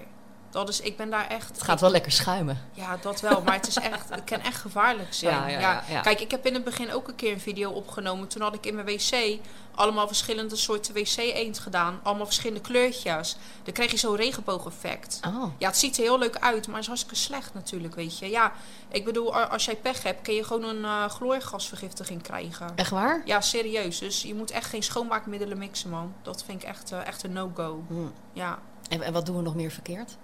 Dat 0.51 0.69
is, 0.69 0.81
ik 0.81 0.97
ben 0.97 1.11
daar 1.11 1.27
echt... 1.27 1.49
Het 1.49 1.63
gaat 1.63 1.81
wel 1.81 1.91
lekker 1.91 2.13
schuimen. 2.13 2.59
Ja, 2.73 2.97
dat 2.97 3.21
wel. 3.21 3.43
Maar 3.43 3.55
het, 3.55 3.67
is 3.67 3.77
echt, 3.77 4.09
het 4.09 4.25
kan 4.25 4.41
echt 4.41 4.57
gevaarlijk 4.61 5.15
zijn. 5.25 5.35
Ja, 5.35 5.49
ja, 5.49 5.61
ja, 5.61 5.83
ja. 5.89 6.01
Kijk, 6.01 6.21
ik 6.21 6.31
heb 6.31 6.47
in 6.47 6.55
het 6.55 6.65
begin 6.65 6.93
ook 6.93 7.09
een 7.09 7.15
keer 7.15 7.33
een 7.33 7.41
video 7.41 7.71
opgenomen. 7.71 8.29
Toen 8.29 8.43
had 8.43 8.55
ik 8.55 8.67
in 8.67 8.75
mijn 8.75 8.87
wc 8.87 9.41
allemaal 9.75 10.07
verschillende 10.07 10.57
soorten 10.57 10.95
wc-eend 10.95 11.59
gedaan. 11.59 12.01
Allemaal 12.03 12.27
verschillende 12.27 12.61
kleurtjes. 12.61 13.37
Dan 13.63 13.73
krijg 13.73 13.91
je 13.91 13.97
zo'n 13.97 14.17
regenboogeffect. 14.17 15.21
Oh. 15.27 15.45
Ja, 15.59 15.67
het 15.67 15.77
ziet 15.77 15.97
er 15.97 16.03
heel 16.03 16.19
leuk 16.19 16.37
uit, 16.39 16.67
maar 16.67 16.75
het 16.75 16.83
is 16.83 16.87
hartstikke 16.87 17.17
slecht 17.17 17.55
natuurlijk, 17.55 17.95
weet 17.95 18.19
je. 18.19 18.31
Ja, 18.31 18.53
ik 18.89 19.05
bedoel, 19.05 19.35
als 19.35 19.65
jij 19.65 19.77
pech 19.77 20.03
hebt, 20.03 20.23
kun 20.23 20.35
je 20.35 20.45
gewoon 20.45 20.65
een 20.65 20.85
eh 20.85 21.05
chloorgasvergiftiging 21.09 22.23
krijgen. 22.23 22.73
Echt 22.77 22.91
waar? 22.91 23.23
Ja, 23.25 23.41
serieus. 23.41 23.99
Dus 23.99 24.23
je 24.23 24.35
moet 24.35 24.51
echt 24.51 24.67
geen 24.67 24.83
schoonmaakmiddelen 24.83 25.59
mixen, 25.59 25.91
man. 25.91 26.15
Dat 26.23 26.45
vind 26.45 26.63
ik 26.63 26.69
echt, 26.69 26.93
eh, 26.93 27.07
echt 27.07 27.23
een 27.23 27.33
no-go. 27.33 27.85
Hmm. 27.87 28.13
Ja. 28.33 28.59
En, 28.89 29.03
en 29.03 29.13
wat 29.13 29.27
doen 29.27 29.37
we 29.37 29.43
nog 29.43 29.55
meer 29.55 29.71
verkeerd? 29.71 30.17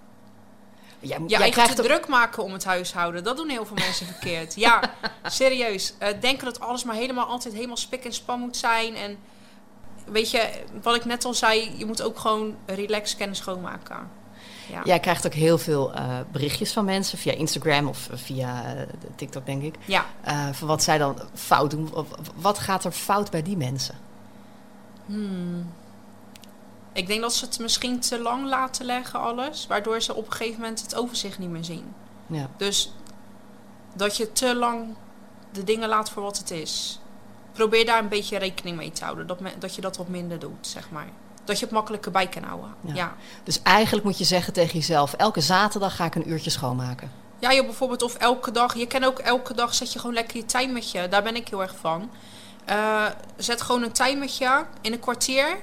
Jij, 0.99 1.17
Je 1.19 1.27
jij 1.27 1.49
krijgt 1.49 1.75
te 1.75 1.81
druk 1.81 2.07
maken 2.07 2.43
om 2.43 2.53
het 2.53 2.63
huishouden. 2.65 3.23
Dat 3.23 3.37
doen 3.37 3.49
heel 3.49 3.65
veel 3.65 3.75
mensen 3.75 4.05
verkeerd. 4.13 4.55
Ja, 4.55 4.81
serieus. 5.23 5.93
Eh, 5.97 6.09
denken 6.21 6.45
dat 6.45 6.59
alles 6.59 6.83
maar 6.83 6.95
helemaal 6.95 7.25
altijd 7.25 7.53
helemaal 7.53 7.77
spik 7.77 8.05
en 8.05 8.13
span 8.13 8.39
moet 8.39 8.57
zijn. 8.57 8.95
En 8.95 9.17
weet 10.05 10.31
je, 10.31 10.49
wat 10.81 10.95
ik 10.95 11.05
net 11.05 11.25
al 11.25 11.33
zei, 11.33 11.71
je 11.77 11.85
moet 11.85 12.01
ook 12.01 12.19
gewoon 12.19 12.55
relaxed 12.65 13.17
kennis 13.17 13.37
schoonmaken. 13.37 14.09
Ja. 14.71 14.81
Jij 14.83 14.99
krijgt 14.99 15.25
ook 15.25 15.33
heel 15.33 15.57
veel 15.57 15.93
eh, 15.93 16.17
berichtjes 16.31 16.73
van 16.73 16.85
mensen 16.85 17.17
via 17.17 17.33
Instagram 17.33 17.87
of 17.87 18.09
eh, 18.09 18.17
via 18.17 18.63
TikTok, 19.15 19.45
denk 19.45 19.63
ik. 19.63 19.75
ja. 19.85 20.05
van 20.51 20.67
wat 20.67 20.83
zij 20.83 20.97
dan 20.97 21.19
fout 21.33 21.71
doen. 21.71 21.93
Of- 21.93 22.07
Wat 22.35 22.59
gaat 22.59 22.83
er 22.83 22.91
fout 22.91 23.31
bij 23.31 23.41
die 23.41 23.57
mensen? 23.57 23.95
Hmm. 25.05 25.71
Ik 26.97 27.07
denk 27.07 27.21
dat 27.21 27.33
ze 27.33 27.45
het 27.45 27.59
misschien 27.59 27.99
te 27.99 28.19
lang 28.19 28.45
laten 28.47 28.85
leggen, 28.85 29.19
alles. 29.19 29.67
Waardoor 29.67 30.01
ze 30.01 30.13
op 30.13 30.25
een 30.25 30.31
gegeven 30.31 30.61
moment 30.61 30.81
het 30.81 30.95
overzicht 30.95 31.39
niet 31.39 31.49
meer 31.49 31.63
zien. 31.63 31.93
Ja. 32.27 32.49
Dus 32.57 32.93
dat 33.93 34.17
je 34.17 34.31
te 34.31 34.55
lang 34.55 34.95
de 35.51 35.63
dingen 35.63 35.89
laat 35.89 36.09
voor 36.09 36.23
wat 36.23 36.37
het 36.37 36.51
is. 36.51 36.99
Probeer 37.51 37.85
daar 37.85 37.99
een 37.99 38.07
beetje 38.09 38.37
rekening 38.37 38.77
mee 38.77 38.91
te 38.91 39.03
houden. 39.03 39.27
Dat, 39.27 39.39
me- 39.39 39.57
dat 39.59 39.75
je 39.75 39.81
dat 39.81 39.97
wat 39.97 40.07
minder 40.07 40.39
doet, 40.39 40.67
zeg 40.67 40.89
maar. 40.91 41.07
Dat 41.43 41.59
je 41.59 41.65
het 41.65 41.73
makkelijker 41.73 42.11
bij 42.11 42.27
kan 42.27 42.43
houden. 42.43 42.75
Ja. 42.81 42.93
Ja. 42.93 43.15
Dus 43.43 43.61
eigenlijk 43.61 44.05
moet 44.05 44.17
je 44.17 44.23
zeggen 44.23 44.53
tegen 44.53 44.73
jezelf: 44.79 45.13
elke 45.13 45.41
zaterdag 45.41 45.95
ga 45.95 46.05
ik 46.05 46.15
een 46.15 46.29
uurtje 46.29 46.49
schoonmaken. 46.49 47.11
Ja, 47.39 47.53
joh, 47.53 47.65
bijvoorbeeld 47.65 48.01
of 48.01 48.15
elke 48.15 48.51
dag. 48.51 48.75
Je 48.75 48.87
kan 48.87 49.03
ook 49.03 49.19
elke 49.19 49.53
dag 49.53 49.73
zet 49.73 49.93
je 49.93 49.99
gewoon 49.99 50.15
lekker 50.15 50.37
je 50.37 50.45
timertje. 50.45 51.07
Daar 51.07 51.23
ben 51.23 51.35
ik 51.35 51.47
heel 51.47 51.61
erg 51.61 51.75
van. 51.79 52.09
Eh, 52.65 53.05
zet 53.37 53.61
gewoon 53.61 53.83
een 53.83 53.91
timertje 53.91 54.65
in 54.81 54.93
een 54.93 54.99
kwartier. 54.99 55.57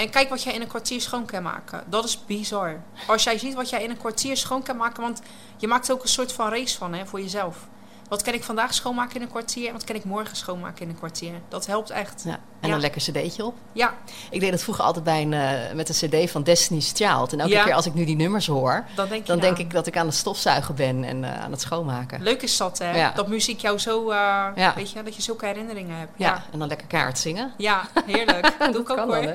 En 0.00 0.10
kijk 0.10 0.28
wat 0.28 0.42
jij 0.42 0.54
in 0.54 0.60
een 0.60 0.66
kwartier 0.66 1.00
schoon 1.00 1.24
kan 1.24 1.42
maken. 1.42 1.84
Dat 1.86 2.04
is 2.04 2.24
bizar. 2.24 2.82
Als 3.06 3.24
jij 3.24 3.38
ziet 3.38 3.54
wat 3.54 3.70
jij 3.70 3.82
in 3.82 3.90
een 3.90 3.98
kwartier 3.98 4.36
schoon 4.36 4.62
kan 4.62 4.76
maken. 4.76 5.02
Want 5.02 5.22
je 5.56 5.66
maakt 5.66 5.92
ook 5.92 6.02
een 6.02 6.08
soort 6.08 6.32
van 6.32 6.48
race 6.48 6.78
van 6.78 6.94
hè, 6.94 7.06
voor 7.06 7.20
jezelf. 7.20 7.68
Wat 8.10 8.22
kan 8.22 8.34
ik 8.34 8.44
vandaag 8.44 8.74
schoonmaken 8.74 9.16
in 9.16 9.22
een 9.22 9.28
kwartier? 9.28 9.66
En 9.66 9.72
wat 9.72 9.84
kan 9.84 9.96
ik 9.96 10.04
morgen 10.04 10.36
schoonmaken 10.36 10.82
in 10.82 10.88
een 10.88 10.96
kwartier? 10.96 11.32
Dat 11.48 11.66
helpt 11.66 11.90
echt. 11.90 12.22
Ja. 12.26 12.38
En 12.60 12.68
Ja. 12.68 12.74
een 12.74 12.80
lekker 12.80 13.00
cd'tje 13.00 13.44
op. 13.44 13.54
Ja, 13.72 13.94
Ik 14.30 14.40
deed 14.40 14.50
het 14.50 14.62
vroeger 14.62 14.84
altijd 14.84 15.04
bij 15.04 15.22
een, 15.22 15.32
eh, 15.32 15.72
met 15.74 15.88
een 15.88 16.08
cd 16.24 16.30
van 16.30 16.42
Destiny's 16.42 16.92
Child. 16.94 17.32
En 17.32 17.40
elke 17.40 17.52
Ja. 17.52 17.64
keer 17.64 17.74
als 17.74 17.86
ik 17.86 17.94
nu 17.94 18.04
die 18.04 18.16
nummers 18.16 18.46
hoor, 18.46 18.84
dan 18.94 19.08
denk 19.08 19.26
dan 19.26 19.38
denk 19.38 19.58
ik 19.58 19.70
dat 19.70 19.86
ik 19.86 19.96
aan 19.96 20.06
het 20.06 20.14
stofzuigen 20.14 20.74
ben 20.74 21.04
en 21.04 21.24
eh, 21.24 21.40
aan 21.42 21.50
het 21.50 21.60
schoonmaken. 21.60 22.22
Leuk 22.22 22.42
is 22.42 22.56
dat, 22.56 22.78
hè? 22.78 22.96
Ja. 22.96 23.10
Dat 23.14 23.28
muziek 23.28 23.60
jou 23.60 23.78
zo... 23.78 24.10
eh. 24.10 24.74
Weet 24.74 24.90
je, 24.90 25.02
dat 25.02 25.14
je 25.16 25.22
zulke 25.22 25.46
herinneringen 25.46 25.96
hebt. 25.98 26.12
Ja. 26.16 26.42
En 26.52 26.58
dan 26.58 26.68
lekker 26.68 26.86
kaart 26.86 27.18
zingen. 27.18 27.52
ja 27.56 27.82
heerlijk. 28.06 28.54
Dat 28.58 28.72
doe 28.72 28.82
ik 28.82 28.90
ook 28.90 28.98
hoor. 28.98 29.34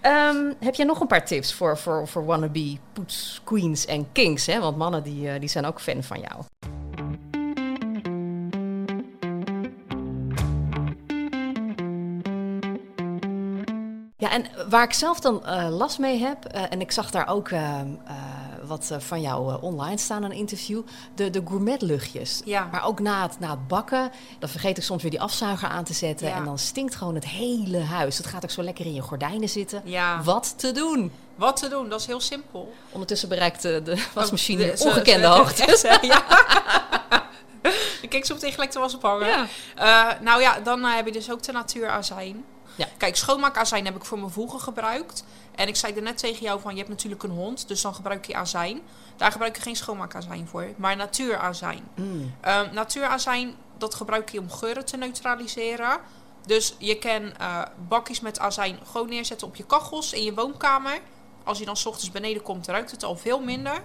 Ehm, 0.00 0.52
heb 0.60 0.74
jij 0.74 0.86
nog 0.86 1.00
een 1.00 1.06
paar 1.06 1.24
tips 1.26 1.52
voor, 1.54 1.78
voor, 1.78 2.08
voor 2.08 2.24
wannabe 2.24 2.76
poets, 2.92 3.40
queens 3.44 3.84
en 3.86 4.12
kings? 4.12 4.46
Hè? 4.46 4.60
Want 4.60 4.76
mannen 4.76 5.02
die, 5.02 5.38
die 5.38 5.48
zijn 5.48 5.66
ook 5.66 5.80
fan 5.80 6.02
van 6.02 6.20
jou. 6.20 6.42
Ja, 14.18 14.30
en 14.30 14.44
waar 14.68 14.82
ik 14.84 14.92
zelf 14.92 15.20
dan 15.20 15.46
eh, 15.46 15.68
last 15.70 15.98
mee 15.98 16.18
heb, 16.20 16.44
eh, 16.44 16.62
en 16.70 16.80
ik 16.80 16.92
zag 16.92 17.10
daar 17.10 17.28
ook 17.28 17.48
eh, 17.48 17.80
wat 18.64 18.90
van 18.98 19.20
jou 19.20 19.60
online 19.62 19.98
staan, 19.98 20.22
een 20.22 20.32
interview, 20.32 20.82
de, 21.14 21.30
de 21.30 21.42
gourmetluchtjes. 21.48 22.40
Ja. 22.44 22.68
Maar 22.70 22.84
ook 22.84 23.00
na 23.00 23.22
het, 23.22 23.38
na 23.40 23.50
het 23.50 23.68
bakken, 23.68 24.10
dan 24.38 24.48
vergeet 24.48 24.76
ik 24.76 24.82
soms 24.84 25.02
weer 25.02 25.10
die 25.10 25.20
afzuiger 25.20 25.68
aan 25.68 25.84
te 25.84 25.92
zetten. 25.92 26.26
Ja. 26.28 26.36
En 26.36 26.44
dan 26.44 26.58
stinkt 26.58 26.94
gewoon 26.94 27.14
het 27.14 27.26
hele 27.26 27.80
huis. 27.80 28.16
Het 28.16 28.26
gaat 28.26 28.44
ook 28.44 28.50
zo 28.50 28.62
lekker 28.62 28.86
in 28.86 28.94
je 28.94 29.00
gordijnen 29.00 29.48
zitten. 29.48 29.82
Ja. 29.84 30.22
Wat 30.22 30.54
te 30.58 30.72
doen? 30.72 31.12
Wat 31.34 31.56
te 31.56 31.68
doen, 31.68 31.88
dat 31.88 32.00
is 32.00 32.06
heel 32.06 32.20
simpel. 32.20 32.74
Ondertussen 32.90 33.28
bereikt 33.28 33.62
de, 33.62 34.04
wasmachine 34.14 34.64
de- 34.74 34.84
ongekende 34.84 35.26
hoogte. 35.26 35.98
ja. 36.02 36.22
Ik 38.02 38.08
kijk 38.08 38.26
zo 38.26 38.34
meteen 38.34 38.52
gelijk 38.52 38.72
de 38.72 38.78
was 38.78 38.94
ophangen. 38.94 39.26
Ja. 39.76 40.18
Nou 40.20 40.40
ja, 40.40 40.60
dan 40.60 40.84
heb 40.84 41.06
je 41.06 41.12
dus 41.12 41.30
ook 41.30 41.42
de 41.42 41.52
natuurazijn. 41.52 42.44
Ja. 42.76 42.88
Kijk, 42.96 43.16
schoonmaakazijn 43.16 43.84
heb 43.84 43.96
ik 43.96 44.04
voor 44.04 44.18
mijn 44.18 44.30
voegen 44.30 44.60
gebruikt. 44.60 45.24
En 45.54 45.68
ik 45.68 45.76
zei 45.76 45.94
er 45.94 46.02
net 46.02 46.18
tegen 46.18 46.42
jou 46.42 46.60
van, 46.60 46.70
je 46.72 46.78
hebt 46.78 46.90
natuurlijk 46.90 47.22
een 47.22 47.30
hond, 47.30 47.68
dus 47.68 47.80
dan 47.80 47.94
gebruik 47.94 48.26
je 48.26 48.34
azijn. 48.34 48.80
Daar 49.16 49.32
gebruik 49.32 49.56
je 49.56 49.62
geen 49.62 49.76
schoonmaakazijn 49.76 50.46
voor, 50.46 50.66
maar 50.76 50.96
natuurazijn. 50.96 51.88
Mm. 51.94 52.34
Ehm, 52.40 52.74
natuurazijn, 52.74 53.54
dat 53.78 53.94
gebruik 53.94 54.30
je 54.30 54.40
om 54.40 54.50
geuren 54.50 54.84
te 54.84 54.96
neutraliseren. 54.96 55.98
Dus 56.46 56.74
je 56.78 56.98
kan 56.98 57.36
eh, 57.36 57.62
bakjes 57.88 58.20
met 58.20 58.38
azijn 58.38 58.78
gewoon 58.90 59.08
neerzetten 59.08 59.46
op 59.46 59.56
je 59.56 59.66
kachels 59.66 60.12
in 60.12 60.22
je 60.22 60.34
woonkamer. 60.34 60.98
Als 61.44 61.58
je 61.58 61.64
dan 61.64 61.76
's 61.76 61.86
ochtends 61.86 62.10
beneden 62.10 62.42
komt, 62.42 62.66
ruikt 62.66 62.90
het 62.90 63.04
al 63.04 63.16
veel 63.16 63.40
minder. 63.40 63.82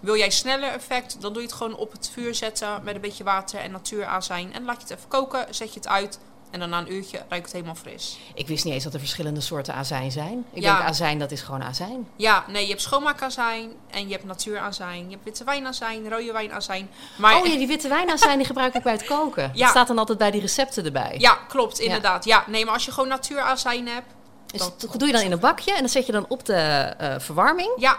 Wil 0.00 0.16
jij 0.16 0.30
sneller 0.30 0.72
effect, 0.72 1.20
dan 1.20 1.32
doe 1.32 1.42
je 1.42 1.48
het 1.48 1.56
gewoon 1.56 1.76
op 1.76 1.92
het 1.92 2.10
vuur 2.12 2.34
zetten 2.34 2.80
met 2.84 2.94
een 2.94 3.00
beetje 3.00 3.24
water 3.24 3.60
en 3.60 3.70
natuurazijn. 3.70 4.52
En 4.52 4.64
laat 4.64 4.76
je 4.76 4.82
het 4.82 4.96
even 4.96 5.08
koken, 5.08 5.54
zet 5.54 5.72
je 5.72 5.80
het 5.80 5.88
uit. 5.88 6.18
En 6.50 6.60
dan 6.60 6.68
na 6.68 6.78
een 6.78 6.92
uurtje 6.92 7.18
ruikt 7.28 7.44
het 7.44 7.52
helemaal 7.54 7.74
fris. 7.74 8.18
Ik 8.34 8.46
wist 8.48 8.64
niet 8.64 8.74
eens 8.74 8.84
dat 8.84 8.92
er 8.94 8.98
verschillende 8.98 9.40
soorten 9.40 9.74
azijn 9.74 10.10
zijn. 10.10 10.44
Ik 10.52 10.62
Ja. 10.62 10.76
denk 10.76 10.88
azijn, 10.88 11.18
dat 11.18 11.30
is 11.30 11.40
gewoon 11.42 11.62
azijn. 11.62 12.08
Ja, 12.16 12.44
nee, 12.48 12.62
je 12.62 12.68
hebt 12.68 12.82
schoonmaakazijn 12.82 13.70
en 13.90 14.06
je 14.08 14.12
hebt 14.12 14.24
natuurazijn. 14.24 15.04
Je 15.04 15.10
hebt 15.10 15.24
witte 15.24 15.44
wijnazijn, 15.44 16.08
rode 16.08 16.32
wijnazijn. 16.32 16.90
Maar 17.16 17.36
oh 17.40 17.46
ja, 17.46 17.56
die 17.56 17.66
witte 17.66 17.88
wijnazijn 17.88 18.36
die 18.38 18.46
gebruik 18.46 18.74
ik 18.74 18.82
bij 18.82 18.92
het 18.92 19.04
koken. 19.04 19.50
Ja. 19.54 19.60
Dat 19.60 19.68
staat 19.70 19.86
dan 19.86 19.98
altijd 19.98 20.18
bij 20.18 20.30
die 20.30 20.40
recepten 20.40 20.84
erbij. 20.84 21.14
ja, 21.18 21.34
klopt, 21.48 21.78
inderdaad. 21.78 22.24
Ja. 22.24 22.44
nee, 22.46 22.64
maar 22.64 22.74
als 22.74 22.84
je 22.84 22.92
gewoon 22.92 23.08
natuurazijn 23.08 23.86
hebt, 23.88 24.06
Dus 24.46 24.60
dat- 24.60 24.80
dat 24.80 24.98
doe 24.98 25.06
je 25.08 25.12
dan 25.14 25.22
in 25.22 25.32
een 25.32 25.38
bakje 25.40 25.72
en 25.72 25.78
dan 25.80 25.88
zet 25.88 26.06
je 26.06 26.12
dan 26.12 26.24
op 26.28 26.44
de 26.44 26.54
eh, 26.54 27.14
verwarming. 27.18 27.70
ja, 27.76 27.98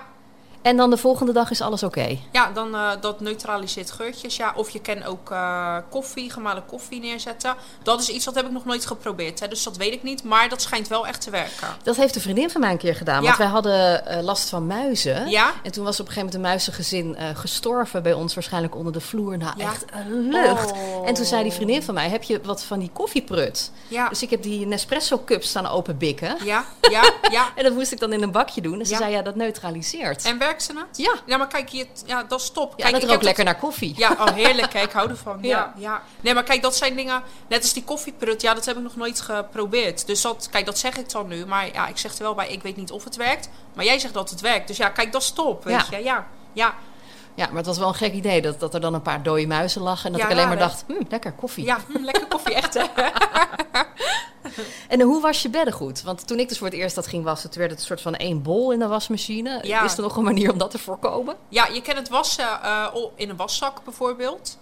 En 0.61 0.77
dan 0.77 0.89
de 0.89 0.97
volgende 0.97 1.31
dag 1.31 1.49
is 1.51 1.61
alles 1.61 1.83
oké. 1.83 2.17
Ja, 2.31 2.51
dan 2.51 2.75
eh, 2.75 2.89
dat 3.01 3.19
neutraliseert 3.19 3.91
geurtjes. 3.91 4.35
Ja. 4.35 4.53
Of 4.55 4.69
je 4.69 4.79
kan 4.79 5.03
ook 5.03 5.31
eh, 5.31 5.77
koffie, 5.89 6.31
gemalen 6.31 6.65
koffie 6.65 6.99
neerzetten. 6.99 7.55
Dat 7.83 8.01
is 8.01 8.09
iets 8.09 8.25
wat 8.25 8.35
heb 8.35 8.45
ik 8.45 8.51
nog 8.51 8.65
nooit 8.65 8.85
geprobeerd. 8.85 9.39
Hè, 9.39 9.47
dus 9.47 9.63
dat 9.63 9.77
weet 9.77 9.93
ik 9.93 10.03
niet. 10.03 10.23
Maar 10.23 10.49
dat 10.49 10.61
schijnt 10.61 10.87
wel 10.87 11.07
echt 11.07 11.21
te 11.21 11.29
werken. 11.29 11.67
Dat 11.83 11.95
heeft 11.95 12.15
een 12.15 12.21
vriendin 12.21 12.49
van 12.49 12.61
mij 12.61 12.71
een 12.71 12.77
keer 12.77 12.95
gedaan. 12.95 13.19
Ja. 13.21 13.25
Want 13.25 13.37
wij 13.37 13.47
hadden 13.47 14.05
eh, 14.05 14.21
last 14.23 14.49
van 14.49 14.67
muizen. 14.67 15.29
Ja? 15.29 15.51
En 15.63 15.71
toen 15.71 15.83
was 15.83 15.99
op 15.99 16.07
een 16.07 16.13
gegeven 16.13 16.17
moment 16.17 16.33
een 16.35 16.41
muizengezin 16.41 17.17
gestorven 17.37 18.03
bij 18.03 18.13
ons, 18.13 18.33
waarschijnlijk 18.33 18.75
onder 18.75 18.93
de 18.93 19.01
vloer. 19.01 19.37
Nou, 19.37 19.53
Ja. 19.57 19.65
echt 19.71 19.85
een 19.93 20.29
lucht. 20.29 20.71
Oh. 20.71 21.07
En 21.07 21.13
toen 21.13 21.25
zei 21.25 21.43
die 21.43 21.51
vriendin 21.51 21.83
van 21.83 21.93
mij: 21.93 22.09
Heb 22.09 22.23
je 22.23 22.39
wat 22.43 22.63
van 22.63 22.79
die 22.79 22.89
koffieprut? 22.93 23.71
Ja. 23.87 24.09
Dus 24.09 24.21
ik 24.21 24.29
heb 24.29 24.43
die 24.43 24.65
Nespresso 24.65 25.21
cups 25.25 25.49
staan 25.49 25.67
openbikken. 25.67 26.35
Ja, 26.43 26.65
ja, 26.81 27.13
ja. 27.31 27.47
En 27.55 27.63
dat 27.63 27.73
moest 27.73 27.91
ik 27.91 27.99
dan 27.99 28.13
in 28.13 28.21
een 28.23 28.31
bakje 28.31 28.61
doen. 28.61 28.79
En 28.79 28.85
ze 28.85 28.91
Ja. 28.91 28.97
zei: 28.97 29.11
Ja, 29.11 29.21
dat 29.21 29.35
neutraliseert. 29.35 30.23
En 30.25 30.37
werkt 30.49 30.63
ze 30.63 30.73
het? 30.77 30.97
Ja. 30.97 31.15
Ja, 31.25 31.38
maar 31.38 31.47
kijk, 31.47 31.69
je, 31.69 31.88
ja, 32.05 32.23
dat 32.23 32.39
is 32.41 32.49
top. 32.49 32.73
Ja, 32.77 32.83
kijk, 32.89 32.93
dat 33.01 33.09
ik 33.09 33.15
ook 33.15 33.23
lekker 33.23 33.43
naar 33.43 33.55
koffie. 33.59 33.93
Ja, 33.97 34.12
oh 34.19 34.27
heerlijk. 34.33 34.69
Kijk, 34.69 34.85
ik 34.85 34.91
hou 34.91 35.09
ervan. 35.09 35.38
Ja. 35.41 35.57
Ja. 35.57 35.73
Ja, 35.77 36.01
Nee, 36.21 36.33
maar 36.33 36.43
kijk, 36.43 36.62
dat 36.62 36.75
zijn 36.75 36.95
dingen... 36.95 37.23
Net 37.47 37.62
als 37.62 37.73
die 37.73 37.83
koffieprut, 37.83 38.41
ja, 38.41 38.53
dat 38.53 38.65
heb 38.65 38.77
ik 38.77 38.83
nog 38.83 38.95
nooit 38.95 39.21
geprobeerd. 39.21 40.07
Dus 40.07 40.21
dat, 40.21 40.47
kijk, 40.51 40.65
dat 40.65 40.77
zeg 40.77 40.97
ik 40.97 41.09
dan 41.12 41.27
nu. 41.27 41.45
Maar 41.45 41.73
ja, 41.73 41.88
ik 41.88 41.97
zeg 41.97 42.15
er 42.15 42.23
wel 42.23 42.35
bij, 42.35 42.49
ik 42.49 42.62
weet 42.62 42.75
niet 42.75 42.91
of 42.91 43.03
het 43.03 43.15
werkt. 43.15 43.49
Maar 43.73 43.85
jij 43.85 43.99
zegt 43.99 44.13
dat 44.13 44.29
het 44.29 44.41
werkt. 44.41 44.67
Dus 44.67 44.77
ja, 44.77 44.89
kijk, 44.89 45.12
dat 45.12 45.21
is 45.21 45.31
top, 45.31 45.63
weet 45.63 45.85
Ja. 45.89 45.97
je. 45.97 46.03
Ja, 46.03 46.27
ja. 46.53 46.73
Ja, 47.39 47.47
maar 47.47 47.56
het 47.58 47.65
was 47.65 47.78
wel 47.78 47.88
een 47.88 47.93
gek 47.93 48.13
idee 48.13 48.41
dat, 48.41 48.60
dat 48.60 48.73
er 48.73 48.82
dan 48.82 48.93
een 48.93 49.02
paar 49.02 49.23
dode 49.23 49.47
muizen 49.47 49.82
lagen. 49.82 50.06
En 50.06 50.12
dat 50.12 50.21
Ja, 50.21 50.28
ik 50.28 50.34
alleen 50.34 50.47
maar 50.47 50.58
dacht: 50.58 50.84
hm, 50.88 51.04
lekker 51.10 51.32
koffie. 51.32 51.65
ja 51.65 51.78
hm, 51.88 52.04
lekker 52.04 52.28
koffie, 52.28 52.54
echt 52.54 52.73
hè. 52.73 52.84
En 54.88 55.02
hoe 55.02 55.21
was 55.21 55.41
je 55.41 55.49
beddengoed? 55.49 56.02
Want 56.02 56.28
toen 56.28 56.39
ik 56.39 56.49
dus 56.49 56.58
voor 56.58 56.67
het 56.67 56.75
eerst 56.75 56.95
dat 56.95 57.08
ging 57.08 57.23
wassen, 57.23 57.49
toen 57.49 57.60
werd 57.60 57.71
het 57.71 57.80
een 57.80 57.86
soort 57.86 58.02
van 58.02 58.15
één 58.15 58.41
bol 58.41 58.71
in 58.71 58.80
de 58.80 58.88
wasmachine. 58.88 59.60
Ja. 59.62 59.84
Is 59.84 59.95
er 59.97 60.02
nog 60.02 60.17
een 60.17 60.23
manier 60.23 60.52
om 60.52 60.58
dat 60.58 60.71
te 60.71 60.78
voorkomen? 60.78 61.36
Ja, 61.49 61.67
je 61.67 61.82
kan 61.82 61.95
het 61.95 62.10
wassen 62.10 62.62
eh, 62.62 62.88
in 63.15 63.30
een 63.30 63.36
waszak 63.36 63.84
bijvoorbeeld. 63.84 64.58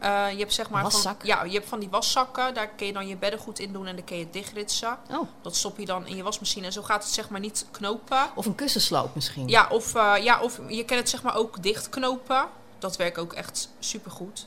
Eh, 0.00 0.30
je 0.32 0.38
hebt 0.38 0.54
zeg 0.54 0.70
maar? 0.70 0.90
Van, 0.90 1.16
ja, 1.22 1.44
je 1.44 1.52
hebt 1.52 1.68
van 1.68 1.78
die 1.80 1.88
waszakken. 1.88 2.54
Daar 2.54 2.68
kun 2.68 2.86
je 2.86 2.92
dan 2.92 3.06
je 3.06 3.16
beddengoed 3.16 3.58
in 3.58 3.72
doen 3.72 3.86
en 3.86 3.96
dan 3.96 4.04
kun 4.04 4.16
je 4.16 4.24
het 4.24 4.32
dichtritsen. 4.32 4.98
Oh, 5.10 5.28
Dat 5.42 5.56
stop 5.56 5.78
je 5.78 5.86
dan 5.86 6.06
in 6.06 6.16
je 6.16 6.22
wasmachine. 6.22 6.66
En 6.66 6.72
zo 6.72 6.82
gaat 6.82 7.04
het 7.04 7.12
zeg 7.12 7.28
maar 7.28 7.40
niet 7.40 7.66
knopen. 7.70 8.28
of 8.34 8.46
een 8.46 8.54
kussensloop 8.54 9.14
misschien. 9.14 9.48
Ja, 9.48 9.68
of, 9.70 9.94
eh, 9.94 10.14
ja, 10.20 10.40
of 10.40 10.60
je 10.68 10.84
kan 10.84 10.96
het 10.96 11.08
zeg 11.08 11.22
maar 11.22 11.34
ook 11.36 11.62
dichtknopen. 11.62 12.46
Dat 12.78 12.96
werkt 12.96 13.18
ook 13.18 13.32
echt 13.32 13.68
supergoed. 13.78 14.46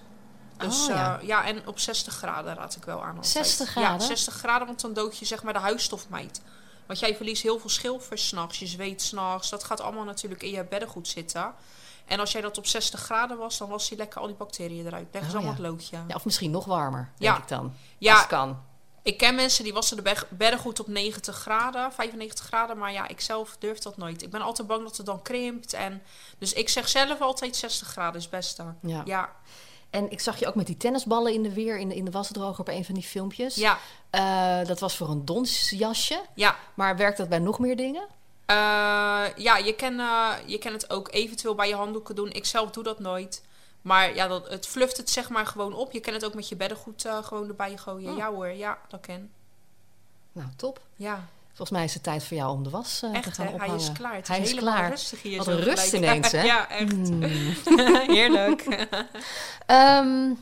Dus 0.58 0.82
Oh, 0.82 0.88
ja. 0.88 0.96
ja. 0.96 1.20
ja, 1.22 1.46
en 1.46 1.68
op 1.68 1.80
60 1.80 2.14
graden 2.14 2.56
raad 2.56 2.76
ik 2.76 2.84
wel 2.84 3.04
aan. 3.04 3.16
Altijd. 3.16 3.26
60 3.26 3.76
Ja, 3.76 3.82
graden? 3.82 4.08
60 4.08 4.34
graden, 4.34 4.68
want 4.68 4.82
dan 4.82 4.94
dood 4.94 5.18
je 5.18 5.26
zeg 5.26 5.44
maar 5.44 5.54
de 5.54 5.60
huisstofmijt. 5.60 6.42
Want 6.86 7.00
jij 7.00 7.16
verliest 7.16 7.44
heel 7.44 7.60
veel 7.60 7.70
schilfer 7.70 8.18
s'nachts, 8.18 8.60
je 8.60 8.66
zweet 8.68 9.02
s'nachts. 9.02 9.50
Dat 9.50 9.64
gaat 9.64 9.82
allemaal 9.82 10.04
natuurlijk 10.04 10.44
in 10.44 10.52
je 10.52 10.64
beddengoed 10.66 11.08
zitten. 11.08 11.54
En 12.06 12.20
als 12.20 12.32
jij 12.32 12.42
dat 12.42 12.58
op 12.58 12.66
60 12.68 13.00
graden 13.00 13.38
was, 13.38 13.58
dan 13.58 13.70
was 13.70 13.90
die 13.90 13.98
lekker 13.98 14.20
al 14.22 14.28
die 14.28 14.36
bacteriën 14.36 14.86
eruit. 14.88 15.08
Leg 15.12 15.22
eens 15.24 15.32
Oh, 15.34 15.38
allemaal 15.40 15.56
ja. 15.58 15.62
het 15.64 15.72
loodje. 15.72 15.98
Ja, 16.08 16.16
of 16.16 16.26
misschien 16.26 16.52
nog 16.52 16.66
warmer, 16.66 17.10
Ja. 17.18 17.32
denk 17.32 17.44
ik 17.44 17.50
dan. 17.50 17.74
Ja. 17.98 18.14
Als 18.14 18.28
kan. 18.28 18.60
Ik 19.04 19.18
ken 19.18 19.36
mensen 19.36 19.64
die 19.64 19.74
wassen 19.74 20.04
de 20.04 20.16
beddengoed 20.30 20.80
op 20.80 20.88
90 20.88 21.36
graden, 21.36 21.92
95 21.94 22.46
graden. 22.46 22.78
Maar 22.78 22.92
ja, 22.92 23.08
ik 23.08 23.22
zelf 23.22 23.56
durf 23.60 23.80
dat 23.80 23.98
nooit. 23.98 24.22
Ik 24.22 24.30
ben 24.30 24.42
altijd 24.42 24.68
bang 24.68 24.84
dat 24.84 24.98
het 24.98 25.06
dan 25.06 25.22
krimpt. 25.22 25.74
En, 25.74 26.02
dus 26.38 26.54
ik 26.54 26.70
zeg 26.70 26.90
zelf 26.90 27.22
altijd 27.22 27.56
60 27.56 27.88
graden 27.88 28.16
is 28.16 28.22
het 28.22 28.32
beste. 28.32 28.64
Ja. 28.82 29.02
Ja, 29.06 29.30
En 29.90 30.12
ik 30.12 30.20
zag 30.20 30.40
je 30.40 30.48
ook 30.48 30.56
met 30.56 30.66
die 30.66 30.78
tennisballen 30.78 31.34
in 31.34 31.44
de 31.44 31.54
weer 31.54 31.78
in 31.80 31.90
de, 31.90 31.96
in 31.96 32.06
de 32.06 32.12
wasdroger 32.12 32.60
op 32.60 32.68
een 32.68 32.86
van 32.86 32.94
die 32.94 33.04
filmpjes. 33.04 33.56
ja, 33.56 33.78
Eh, 34.10 34.68
dat 34.68 34.80
was 34.80 34.96
voor 34.98 35.10
een 35.10 35.26
donsjasje. 35.26 36.22
ja. 36.36 36.56
Maar 36.74 36.98
werkt 36.98 37.18
dat 37.18 37.30
bij 37.30 37.40
nog 37.40 37.60
meer 37.60 37.76
dingen? 37.76 38.08
Eh, 38.52 39.44
ja, 39.44 39.58
je 39.58 39.74
kan, 39.76 40.00
eh, 40.00 40.34
je 40.46 40.58
kan 40.58 40.74
het 40.74 40.90
ook 40.90 41.08
eventueel 41.12 41.56
bij 41.56 41.68
je 41.68 41.76
handdoeken 41.76 42.16
doen. 42.16 42.32
Ik 42.32 42.46
zelf 42.46 42.72
doe 42.72 42.84
dat 42.84 43.00
nooit. 43.00 43.44
Maar 43.82 44.16
ja, 44.16 44.28
dat, 44.28 44.50
het 44.50 44.68
fluft 44.68 44.98
het 44.98 45.10
zeg 45.10 45.30
maar 45.30 45.46
gewoon 45.46 45.74
op. 45.74 45.92
Je 45.92 46.00
kan 46.00 46.14
het 46.14 46.26
ook 46.26 46.34
met 46.34 46.50
je 46.50 46.56
beddengoed 46.56 47.06
eh, 47.06 47.24
gewoon 47.24 47.48
erbij 47.48 47.78
gooien. 47.78 48.12
Oh. 48.12 48.18
Ja 48.18 48.32
hoor, 48.32 48.48
ja, 48.48 48.78
dat 48.88 49.00
kan. 49.02 49.30
Nou, 50.32 50.48
top. 50.56 50.80
Ja, 50.96 51.28
Volgens 51.48 51.70
mij 51.70 51.84
is 51.84 51.94
het 51.94 52.04
tijd 52.04 52.24
voor 52.24 52.38
jou 52.38 52.52
om 52.52 52.64
de 52.64 52.70
was 52.70 53.02
eh, 53.02 53.10
te 53.12 53.18
echt 53.18 53.34
gaan 53.36 53.46
hè. 53.46 53.54
ophangen. 53.54 53.76
Hij 53.76 53.84
is 53.84 53.92
klaar. 53.92 54.16
Het 54.16 54.28
Hij 54.28 54.38
is, 54.40 54.44
is 54.44 54.50
helemaal 54.50 54.74
klaar. 54.74 54.90
rustig 54.90 55.22
hier 55.22 55.38
Wat 55.38 55.46
zo 55.46 55.52
een 55.52 55.60
rust 55.60 55.90
gelijk. 55.90 56.06
ineens, 56.16 56.32
hè? 56.32 56.42
ja, 56.54 56.70
echt. 56.70 56.94
Mm. 56.94 57.22
Heerlijk. 58.16 58.62
Ehm, 59.66 60.34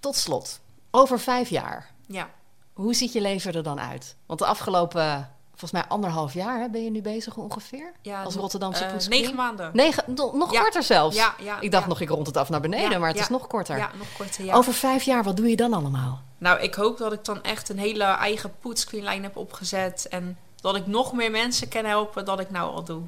tot 0.00 0.16
slot, 0.16 0.60
over 0.90 1.20
vijf 1.20 1.48
jaar, 1.48 1.90
ja. 2.06 2.30
hoe 2.72 2.94
ziet 2.94 3.12
je 3.12 3.20
leven 3.20 3.52
er 3.52 3.62
dan 3.62 3.80
uit? 3.80 4.16
Want 4.26 4.38
de 4.38 4.46
afgelopen, 4.46 5.30
volgens 5.62 5.82
mij 5.82 5.96
anderhalf 5.96 6.32
jaar 6.34 6.60
hè, 6.60 6.68
ben 6.68 6.84
je 6.84 6.90
nu 6.90 7.02
bezig 7.02 7.36
ongeveer? 7.36 7.92
ja 8.00 8.22
Als 8.22 8.34
Rotterdamse 8.34 8.84
poetsqueen? 8.92 9.20
Negen 9.20 9.36
maanden. 9.36 9.70
Negen, 9.72 10.04
no- 10.06 10.30
nog 10.36 10.52
Ja. 10.52 10.60
korter 10.60 10.82
zelfs. 10.82 11.16
Ja, 11.16 11.34
ja, 11.38 11.60
ik 11.60 11.70
dacht 11.70 11.86
nog, 11.86 12.00
ik 12.00 12.08
rond 12.08 12.26
het 12.26 12.36
af 12.36 12.48
naar 12.48 12.60
beneden, 12.60 13.00
maar 13.00 13.08
het 13.08 13.18
is 13.18 13.28
nog 13.28 13.46
korter. 13.46 13.76
Ja, 13.76 13.90
nog 13.98 14.06
korter, 14.16 14.44
ja. 14.44 14.54
Over 14.54 14.72
vijf 14.74 15.02
jaar, 15.02 15.22
wat 15.22 15.36
doe 15.36 15.48
je 15.48 15.56
dan 15.56 15.72
allemaal? 15.72 16.20
Nou, 16.38 16.60
ik 16.60 16.74
hoop 16.74 16.98
dat 16.98 17.12
ik 17.12 17.24
dan 17.24 17.42
echt 17.42 17.68
een 17.68 17.78
hele 17.78 18.04
eigen 18.04 18.52
poetscreenlijn 18.60 19.22
heb 19.22 19.36
opgezet. 19.36 20.06
En 20.10 20.38
dat 20.60 20.76
ik 20.76 20.86
nog 20.86 21.12
meer 21.12 21.30
mensen 21.30 21.68
kan 21.68 21.84
helpen 21.84 22.24
dan 22.24 22.40
ik 22.40 22.50
nou 22.50 22.74
al 22.74 22.84
doe. 22.84 23.02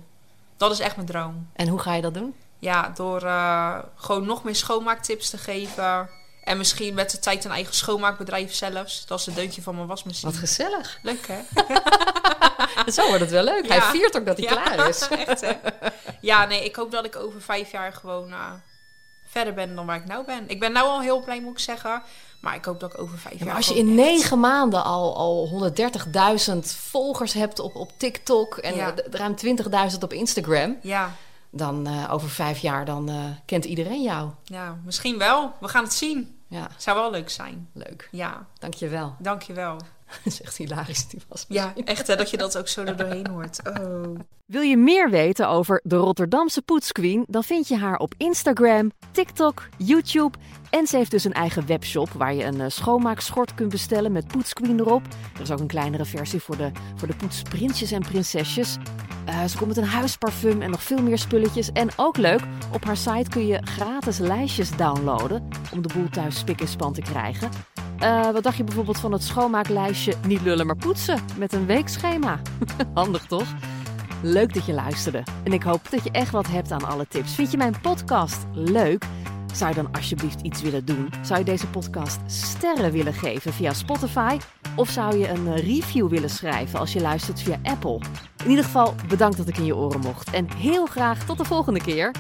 Dat 0.57 0.71
is 0.73 0.81
echt 0.81 0.97
mijn 0.97 1.09
droom. 1.09 1.49
En 1.53 1.69
hoe 1.69 1.79
ga 1.79 1.95
je 1.95 2.03
dat 2.03 2.15
doen? 2.15 2.35
Ja, 2.59 2.93
door 2.95 3.23
eh, 3.23 3.79
gewoon 3.95 4.27
nog 4.27 4.45
meer 4.45 4.57
schoonmaaktips 4.57 5.31
te 5.31 5.39
geven. 5.39 6.09
En 6.45 6.57
misschien 6.57 6.95
met 6.95 7.11
de 7.11 7.19
tijd 7.19 7.45
een 7.45 7.51
eigen 7.51 7.75
schoonmaakbedrijf 7.75 8.55
zelfs. 8.55 9.07
Dat 9.07 9.19
is 9.19 9.27
het 9.27 9.35
deuntje 9.35 9.63
van 9.63 9.75
mijn 9.75 9.87
wasmachine. 9.87 10.31
Wat 10.31 10.41
gezellig. 10.41 10.99
Leuk 11.03 11.27
hè? 11.27 11.41
Zo 12.93 13.07
wordt 13.07 13.21
het 13.21 13.31
wel 13.31 13.45
leuk. 13.45 13.69
Hij 13.69 13.81
viert 13.81 14.17
ook 14.17 14.27
dat 14.27 14.37
hij 14.39 14.47
Ja, 14.49 14.63
klaar 14.63 14.89
is. 14.89 15.09
Echt 15.27 15.41
hè? 15.41 15.53
Ja, 16.21 16.45
nee, 16.45 16.65
ik 16.65 16.77
hoop 16.77 16.91
dat 16.91 17.05
ik 17.05 17.17
over 17.17 17.41
vijf 17.43 17.71
jaar 17.73 17.93
gewoon 17.93 18.31
eh, 18.33 18.53
verder 19.27 19.55
ben 19.55 19.75
dan 19.75 19.87
waar 19.87 19.97
ik 19.97 20.07
nou 20.07 20.25
ben. 20.25 20.45
Ik 20.47 20.61
ben 20.61 20.73
nou 20.73 20.89
al 20.89 21.01
heel 21.01 21.21
blij, 21.23 21.41
moet 21.41 21.53
ik 21.53 21.59
zeggen. 21.59 22.03
Maar 22.41 22.55
ik 22.55 22.65
hoop 22.65 22.81
dat 22.81 22.93
ik 22.93 23.01
over 23.01 23.19
vijf 23.19 23.33
Ja, 23.33 23.39
jaar 23.39 23.49
maar 23.49 23.57
als 23.57 23.69
je 23.69 23.77
in 23.77 23.95
negen 23.95 24.41
maanden 24.41 24.85
al, 24.85 25.17
al 25.17 25.71
130.000 26.53 26.59
volgers 26.77 27.33
hebt 27.33 27.59
op, 27.59 27.75
op 27.77 27.91
TikTok 27.97 28.57
en 28.57 28.95
ruim 29.11 29.35
20.000 29.93 29.99
op 30.01 30.13
Instagram, 30.13 30.79
Ja, 30.83 31.11
dan 31.51 31.87
eh, 31.87 32.13
over 32.13 32.31
vijf 32.31 32.59
jaar 32.59 32.85
dan 32.85 33.09
eh, 33.09 33.25
kent 33.47 33.65
iedereen 33.65 34.03
jou. 34.03 34.31
ja, 34.45 34.79
misschien 34.85 35.19
wel. 35.19 35.53
We 35.61 35.69
gaan 35.69 35.85
het 35.85 35.93
zien. 35.95 36.34
Ja, 36.49 36.69
Zou 36.77 36.99
wel 36.99 37.11
leuk 37.11 37.31
zijn. 37.31 37.69
leuk. 37.73 38.09
Ja, 38.13 38.47
Dankjewel. 38.59 39.17
dankjewel. 39.19 39.77
Dat 40.25 40.33
is 40.33 40.43
echt 40.43 40.57
hilarisch 40.57 41.09
die 41.09 41.23
was. 41.29 41.45
Ja, 41.49 41.75
echt 41.85 42.07
hè, 42.07 42.17
dat 42.17 42.31
je 42.31 42.37
dat 42.37 42.59
ook 42.59 42.69
zo 42.69 42.85
er 42.85 42.97
doorheen 42.97 43.27
hoort. 43.27 43.61
Oh. 43.81 44.19
Wil 44.45 44.61
je 44.61 44.77
meer 44.77 45.11
weten 45.11 45.49
over 45.49 45.81
de 45.85 45.97
Rotterdamse 45.97 46.63
poetsqueen? 46.63 47.25
Dan 47.29 47.45
vind 47.45 47.69
je 47.69 47.77
haar 47.77 47.97
op 47.97 48.15
Instagram, 48.17 48.91
TikTok, 49.11 49.69
YouTube. 49.77 50.39
En 50.71 50.87
ze 50.87 50.97
heeft 50.97 51.11
dus 51.11 51.25
een 51.25 51.33
eigen 51.33 51.67
webshop 51.67 52.09
waar 52.11 52.35
je 52.35 52.45
een 52.45 52.61
eh, 52.61 52.69
schoonmaakschort 52.69 53.55
kunt 53.55 53.71
bestellen 53.71 54.13
met 54.13 54.27
poetsqueen 54.27 54.81
erop. 54.81 55.03
Er 55.35 55.41
is 55.41 55.51
ook 55.51 55.61
een 55.61 55.67
kleinere 55.67 56.05
versie 56.05 56.41
voor 56.41 56.57
de, 56.57 56.71
voor 56.95 57.09
de 57.09 57.17
poetsprinsjes 57.17 57.93
en 57.93 58.01
prinsesjes. 58.01 58.77
Eh, 59.25 59.45
ze 59.45 59.57
komt 59.57 59.69
met 59.69 59.77
een 59.77 59.85
huisparfum 59.85 60.63
en 60.63 60.71
nog 60.71 60.83
veel 60.83 61.03
meer 61.03 61.19
spulletjes. 61.19 61.73
En 61.73 61.89
ook 61.97 62.17
leuk, 62.17 62.41
op 62.73 62.85
haar 62.85 62.97
site 62.97 63.31
kun 63.31 63.47
je 63.47 63.61
gratis 63.63 64.19
lijstjes 64.19 64.77
downloaden 64.77 65.49
om 65.73 65.83
de 65.83 65.95
boel 65.95 66.09
thuis 66.09 66.39
spik 66.39 66.61
en 66.61 66.69
span 66.69 66.93
te 66.93 67.03
krijgen. 67.03 67.51
Eh, 67.99 68.31
wat 68.31 68.43
dacht 68.43 68.57
je 68.57 68.65
bijvoorbeeld 68.65 68.99
van 68.99 69.13
het 69.13 69.23
schoonmaaklijstje 69.23 70.15
Niet 70.27 70.43
lullen 70.43 70.67
maar 70.67 70.77
poetsen 70.77 71.21
met 71.37 71.53
een 71.53 71.67
weekschema? 71.67 72.41
Handig 72.95 73.27
toch? 73.27 73.55
Leuk 74.27 74.55
dat 74.55 74.67
je 74.67 74.73
luisterde. 74.73 75.23
En 75.43 75.53
ik 75.53 75.63
hoop 75.63 75.91
dat 75.91 76.05
je 76.05 76.11
echt 76.11 76.31
wat 76.31 76.47
hebt 76.47 76.71
aan 76.71 76.85
alle 76.85 77.07
tips. 77.09 77.35
Vind 77.35 77.51
je 77.51 77.57
mijn 77.57 77.81
podcast 77.81 78.47
leuk? 78.53 79.05
Zou 79.53 79.71
je 79.71 79.83
dan 79.83 79.93
alsjeblieft 79.93 80.41
iets 80.41 80.63
willen 80.63 80.85
doen? 80.85 81.11
Zou 81.23 81.39
je 81.39 81.45
deze 81.45 81.67
podcast 81.67 82.21
sterren 82.27 82.93
willen 82.93 83.13
geven 83.13 83.53
via 83.53 83.73
Spotify? 83.73 84.39
Of 84.77 84.91
zou 84.91 85.19
je 85.19 85.29
een 85.29 85.47
eh, 85.47 85.57
review 85.57 86.09
willen 86.09 86.31
schrijven 86.31 86.79
als 86.79 86.93
je 86.93 87.01
luistert 87.01 87.43
via 87.43 87.59
Apple? 87.63 88.01
In 88.45 88.51
ieder 88.51 88.65
geval 88.65 88.95
bedankt 89.09 89.37
dat 89.37 89.49
ik 89.49 89.57
in 89.57 89.65
je 89.65 89.77
oren 89.77 90.01
mocht. 90.01 90.31
En 90.31 90.53
heel 90.53 90.87
graag 90.87 91.25
tot 91.25 91.39
de 91.39 91.45
volgende 91.45 91.81
keer. 91.81 92.15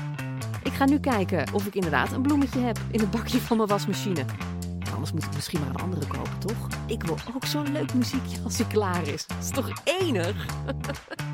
Ik 0.62 0.72
ga 0.72 0.84
nu 0.84 1.00
kijken 1.00 1.52
of 1.52 1.66
ik 1.66 1.74
inderdaad 1.74 2.12
een 2.12 2.22
bloemetje 2.22 2.60
heb 2.60 2.78
in 2.90 3.00
het 3.00 3.10
bakje 3.10 3.38
van 3.38 3.56
mijn 3.56 3.68
wasmachine. 3.68 4.24
Anders 4.94 5.12
moet 5.12 5.24
ik 5.24 5.34
misschien 5.34 5.60
maar 5.60 5.68
een 5.68 5.80
andere 5.80 6.06
kopen, 6.06 6.38
toch? 6.38 6.68
Ik 6.86 7.02
wil 7.02 7.16
ook 7.34 7.44
zo'n 7.44 7.72
leuk 7.72 7.94
muziekje 7.94 8.36
als 8.44 8.58
hij 8.58 8.66
klaar 8.66 9.08
is. 9.08 9.26
Dat 9.26 9.36
is 9.40 9.50
toch 9.50 9.70
enig? 9.84 10.46